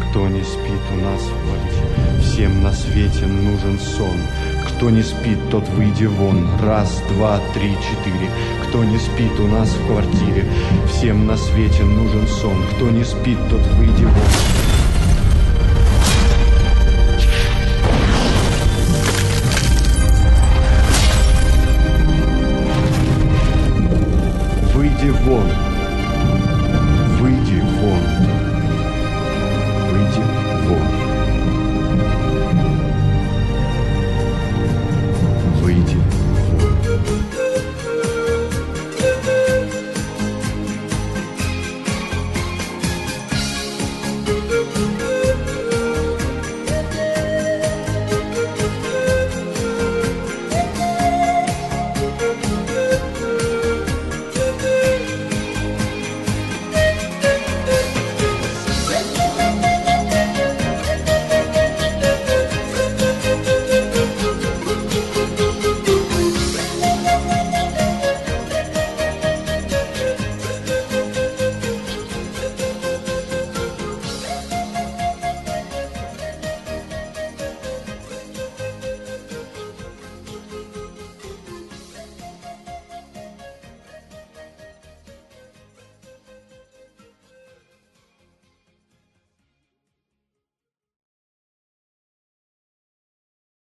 Кто 0.09 0.27
не 0.27 0.43
спит 0.43 0.81
у 0.91 1.01
нас 1.01 1.21
в 1.21 1.47
квартире? 1.47 2.21
Всем 2.21 2.61
на 2.61 2.73
свете 2.73 3.25
нужен 3.25 3.79
сон. 3.79 4.17
Кто 4.67 4.89
не 4.89 5.01
спит, 5.01 5.39
тот 5.49 5.67
выйди 5.69 6.05
вон. 6.05 6.45
Раз, 6.61 7.01
два, 7.09 7.39
три, 7.53 7.71
четыре. 7.77 8.29
Кто 8.67 8.83
не 8.83 8.97
спит 8.97 9.39
у 9.39 9.47
нас 9.47 9.69
в 9.69 9.87
квартире? 9.87 10.45
Всем 10.89 11.25
на 11.25 11.37
свете 11.37 11.83
нужен 11.83 12.27
сон. 12.27 12.57
Кто 12.75 12.89
не 12.89 13.05
спит, 13.05 13.37
тот 13.49 13.65
выйди 13.77 14.03
вон. 14.03 14.61
Give 25.01 25.27
one. 25.27 25.70